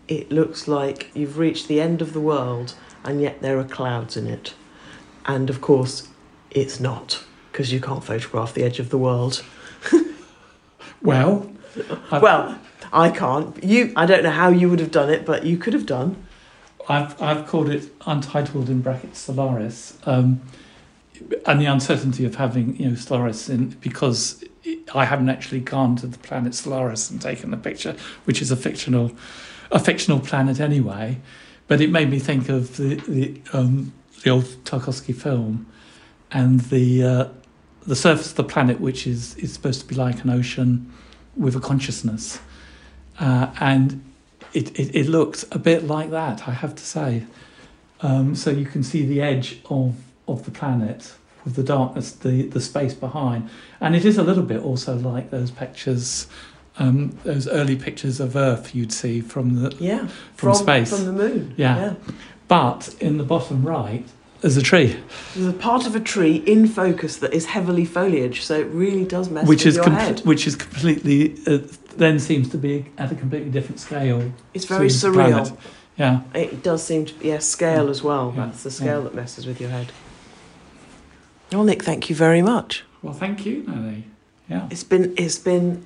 it 0.08 0.32
looks 0.32 0.68
like 0.68 1.10
you've 1.16 1.38
reached 1.38 1.68
the 1.68 1.82
end 1.82 2.02
of 2.02 2.14
the 2.14 2.20
world 2.20 2.76
and 3.04 3.22
yet 3.22 3.42
there 3.42 3.58
are 3.60 3.64
clouds 3.64 4.18
in 4.18 4.28
it, 4.28 4.54
and 5.26 5.50
of 5.50 5.62
course, 5.62 6.10
it's 6.52 6.80
not 6.80 7.24
because 7.52 7.72
you 7.72 7.80
can't 7.80 8.04
photograph 8.04 8.54
the 8.54 8.64
edge 8.64 8.80
of 8.80 8.90
the 8.90 8.98
world. 8.98 9.44
Well, 11.02 11.52
I've, 12.12 12.22
Well, 12.22 12.60
I 12.92 13.10
can't. 13.12 13.64
You. 13.64 13.94
I 13.96 14.06
don't 14.06 14.24
know 14.24 14.32
how 14.32 14.50
you 14.50 14.70
would 14.70 14.80
have 14.80 14.92
done 14.92 15.10
it, 15.10 15.26
but 15.26 15.46
you 15.46 15.58
could 15.58 15.74
have 15.74 15.86
done. 15.86 16.24
I've 16.88 17.22
I've 17.22 17.48
called 17.48 17.70
it 17.70 17.92
untitled 18.06 18.70
in 18.70 18.82
brackets 18.82 19.20
Solaris, 19.20 19.98
um, 20.06 20.42
and 21.46 21.62
the 21.62 21.66
uncertainty 21.66 22.26
of 22.26 22.36
having 22.36 22.76
you 22.78 22.90
know 22.90 22.96
Solaris 22.96 23.50
in 23.50 23.70
because 23.82 24.44
I 24.94 25.06
haven't 25.06 25.30
actually 25.30 25.62
gone 25.62 25.96
to 25.98 26.08
the 26.08 26.18
planet 26.18 26.56
Solaris 26.56 27.10
and 27.10 27.22
taken 27.22 27.52
the 27.52 27.58
picture, 27.58 27.96
which 28.26 28.42
is 28.42 28.52
a 28.52 28.56
fictional, 28.56 29.12
a 29.72 29.80
fictional 29.80 30.20
planet 30.20 30.60
anyway. 30.60 31.20
But 31.68 31.82
it 31.82 31.92
made 31.92 32.10
me 32.10 32.20
think 32.20 32.50
of 32.50 32.78
the 32.78 32.96
the 32.96 33.42
um, 33.54 33.94
the 34.24 34.32
old 34.32 34.46
Tarkovsky 34.66 35.16
film, 35.16 35.68
and 36.32 36.60
the 36.62 37.04
uh, 37.04 37.26
the 37.90 37.96
surface 37.96 38.30
of 38.32 38.36
the 38.38 38.44
planet, 38.54 38.80
which 38.80 39.02
is 39.14 39.36
is 39.44 39.50
supposed 39.54 39.80
to 39.82 39.88
be 39.88 39.96
like 39.96 40.24
an 40.24 40.30
ocean 40.30 40.72
with 41.36 41.56
a 41.56 41.60
consciousness, 41.60 42.40
uh, 43.20 43.48
and 43.60 43.86
it, 44.54 44.68
it 44.80 44.96
it 44.96 45.08
looked 45.08 45.46
a 45.52 45.60
bit 45.60 45.82
like 45.96 46.10
that. 46.12 46.48
I 46.48 46.52
have 46.64 46.74
to 46.76 46.84
say. 46.84 47.26
Um, 48.02 48.34
so 48.36 48.50
you 48.50 48.66
can 48.66 48.84
see 48.84 49.06
the 49.06 49.22
edge 49.22 49.60
of 49.70 49.96
of 50.28 50.46
the 50.46 50.52
planet 50.52 51.14
with 51.44 51.56
the 51.56 51.64
darkness, 51.64 52.12
the 52.12 52.44
the 52.56 52.62
space 52.62 52.94
behind, 52.94 53.50
and 53.82 53.96
it 53.96 54.06
is 54.06 54.18
a 54.18 54.24
little 54.24 54.44
bit 54.54 54.62
also 54.62 54.96
like 54.96 55.30
those 55.32 55.52
pictures. 55.52 56.28
Um, 56.82 57.18
those 57.26 57.46
early 57.50 57.76
pictures 57.76 58.22
of 58.22 58.38
Earth 58.38 58.74
you'd 58.74 58.94
see 58.94 59.20
from 59.20 59.62
the 59.62 59.76
Yeah, 59.82 60.08
From 60.36 60.56
space. 60.56 60.90
from 60.96 61.06
the 61.08 61.12
moon. 61.12 61.54
Yeah. 61.58 61.96
But 62.48 62.96
in 63.02 63.18
the 63.18 63.26
bottom 63.26 63.68
right, 63.68 64.06
there's 64.42 64.58
a 64.58 64.62
tree, 64.62 64.98
There's 65.36 65.48
a 65.48 65.54
part 65.58 65.86
of 65.88 65.96
a 65.96 66.00
tree 66.00 66.38
in 66.46 66.68
focus 66.68 67.18
that 67.18 67.34
is 67.34 67.46
heavily 67.48 67.86
foliage, 67.86 68.42
so 68.44 68.60
it 68.60 68.68
really 68.68 69.06
does 69.06 69.30
mess 69.30 69.48
which 69.48 69.60
with 69.66 69.68
is 69.68 69.76
your 69.76 69.84
com- 69.86 69.94
head. 69.94 70.20
which 70.22 70.48
is 70.48 70.56
completely 70.56 71.36
uh, 71.48 71.60
then 71.98 72.20
seems 72.20 72.50
to 72.50 72.58
be 72.58 72.86
at 72.98 73.12
a 73.12 73.16
completely 73.16 73.50
different 73.52 73.80
scale. 73.80 74.32
It's 74.54 74.66
very 74.66 74.88
surreal. 74.88 75.14
planet. 75.14 75.52
Yeah. 75.98 76.22
It 76.34 76.64
does 76.64 76.82
seem 76.84 77.06
to 77.06 77.14
be, 77.16 77.28
yeah, 77.28 77.40
scale 77.40 77.90
as 77.90 78.02
well. 78.02 78.34
Yeah, 78.36 78.46
That's 78.46 78.64
the 78.64 78.72
scale 78.72 79.00
yeah. 79.00 79.04
that 79.04 79.16
messes 79.16 79.46
with 79.46 79.60
your 79.60 79.70
head. 79.70 79.92
Well, 81.52 81.66
Nick, 81.66 81.84
thank 81.84 82.10
you 82.10 82.16
very 82.16 82.42
much. 82.42 82.86
Well, 83.02 83.14
thank 83.14 83.46
you, 83.46 83.64
Nelly. 83.68 84.06
Yeah. 84.48 84.68
It's 84.72 84.84
been 84.84 85.14
it's 85.18 85.38
been 85.40 85.86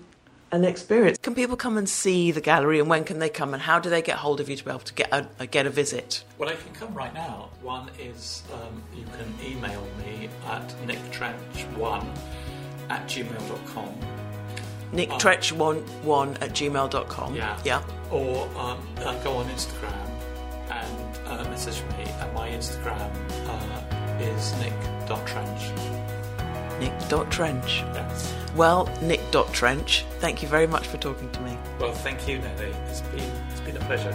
an 0.54 0.63
experience. 0.63 1.18
Can 1.18 1.34
people 1.36 1.58
come 1.58 1.78
and 1.78 1.89
see 1.89 2.32
the 2.32 2.39
gallery, 2.42 2.80
and 2.80 2.89
when 2.89 3.04
can 3.04 3.20
they 3.20 3.30
come, 3.30 3.54
and 3.54 3.62
how 3.62 3.80
do 3.80 3.89
they 3.89 4.02
get 4.02 4.18
hold 4.18 4.39
of 4.39 4.50
you 4.50 4.56
to 4.56 4.63
be 4.63 4.70
able 4.70 4.80
to 4.82 4.94
get 4.94 5.12
a, 5.12 5.28
a 5.39 5.48
get 5.48 5.66
a 5.66 5.70
visit? 5.70 6.24
Well, 6.38 6.50
I 6.50 6.56
can 6.56 6.74
come 6.74 6.94
right 6.94 7.13
now. 7.13 7.50
One 7.62 7.89
is 8.00 8.44
um, 8.54 8.82
you 8.96 9.04
can 9.06 9.34
email 9.46 9.86
me 9.98 10.30
at 10.48 10.68
nicktrench1 10.86 12.18
at 12.89 13.08
gmail.com. 13.08 13.96
Nick. 14.92 15.10
Trench 15.18 15.52
one 15.52 15.78
one 16.04 16.38
at 16.38 16.52
gmail.com. 16.52 17.36
Yeah. 17.36 17.60
Yeah. 17.66 17.84
Or 18.12 18.48
um, 18.60 18.88
uh, 18.98 19.22
go 19.24 19.38
on 19.38 19.48
Instagram 19.50 20.10
and 20.70 21.28
uh, 21.28 21.44
message 21.50 21.82
me. 21.98 22.06
And 22.20 22.34
my 22.36 22.50
Instagram 22.50 23.12
uh, 23.48 24.24
is 24.24 24.54
nick.trench. 24.60 26.03
Nick.Trench. 26.84 27.84
Yes. 27.93 28.34
Well, 28.56 28.89
Nick.Trench, 29.02 30.06
thank 30.19 30.41
you 30.41 30.48
very 30.48 30.67
much 30.67 30.88
for 30.88 30.98
talking 30.98 31.30
to 31.32 31.39
me. 31.41 31.58
Well, 31.80 31.93
thank 31.93 32.28
you, 32.28 32.39
Nelly. 32.39 32.74
It's 32.88 33.02
been, 33.02 33.32
it's 33.50 33.62
been 33.62 33.78
a 33.78 33.80
pleasure. 33.82 34.13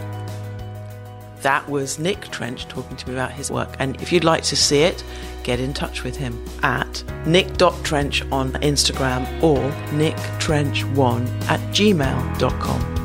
That 1.42 1.68
was 1.68 1.98
Nick 1.98 2.20
Trench 2.30 2.66
talking 2.68 2.96
to 2.96 3.08
me 3.08 3.14
about 3.14 3.32
his 3.32 3.50
work. 3.50 3.76
And 3.78 4.00
if 4.02 4.12
you'd 4.12 4.24
like 4.24 4.42
to 4.44 4.56
see 4.56 4.82
it, 4.82 5.04
get 5.44 5.60
in 5.60 5.72
touch 5.72 6.02
with 6.02 6.16
him 6.16 6.44
at 6.62 7.02
nick.trench 7.26 8.22
on 8.32 8.52
Instagram 8.54 9.42
or 9.42 9.58
nicktrench1 9.92 11.48
at 11.48 11.60
gmail.com. 11.70 12.97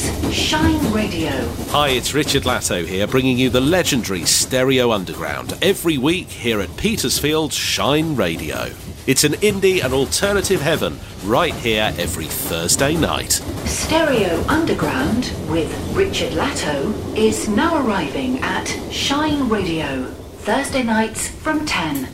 is 0.00 0.34
Shine 0.34 0.92
Radio. 0.92 1.30
Hi, 1.68 1.90
it's 1.90 2.14
Richard 2.14 2.44
Latto 2.44 2.86
here, 2.86 3.06
bringing 3.06 3.38
you 3.38 3.50
the 3.50 3.60
legendary 3.60 4.24
Stereo 4.24 4.92
Underground 4.92 5.56
every 5.62 5.98
week 5.98 6.28
here 6.28 6.60
at 6.60 6.74
Petersfield's 6.76 7.54
Shine 7.54 8.16
Radio. 8.16 8.70
It's 9.06 9.24
an 9.24 9.32
indie 9.34 9.82
and 9.84 9.92
alternative 9.92 10.60
heaven 10.60 10.98
right 11.24 11.54
here 11.54 11.92
every 11.98 12.26
Thursday 12.26 12.94
night. 12.94 13.32
Stereo 13.64 14.42
Underground 14.48 15.32
with 15.48 15.70
Richard 15.94 16.32
Latto 16.32 17.16
is 17.16 17.48
now 17.48 17.84
arriving 17.84 18.38
at 18.40 18.68
Shine 18.90 19.48
Radio, 19.48 20.04
Thursday 20.44 20.82
nights 20.82 21.28
from 21.28 21.66
10. 21.66 22.08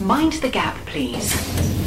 Mind 0.00 0.34
the 0.34 0.48
gap, 0.48 0.76
please. 0.86 1.81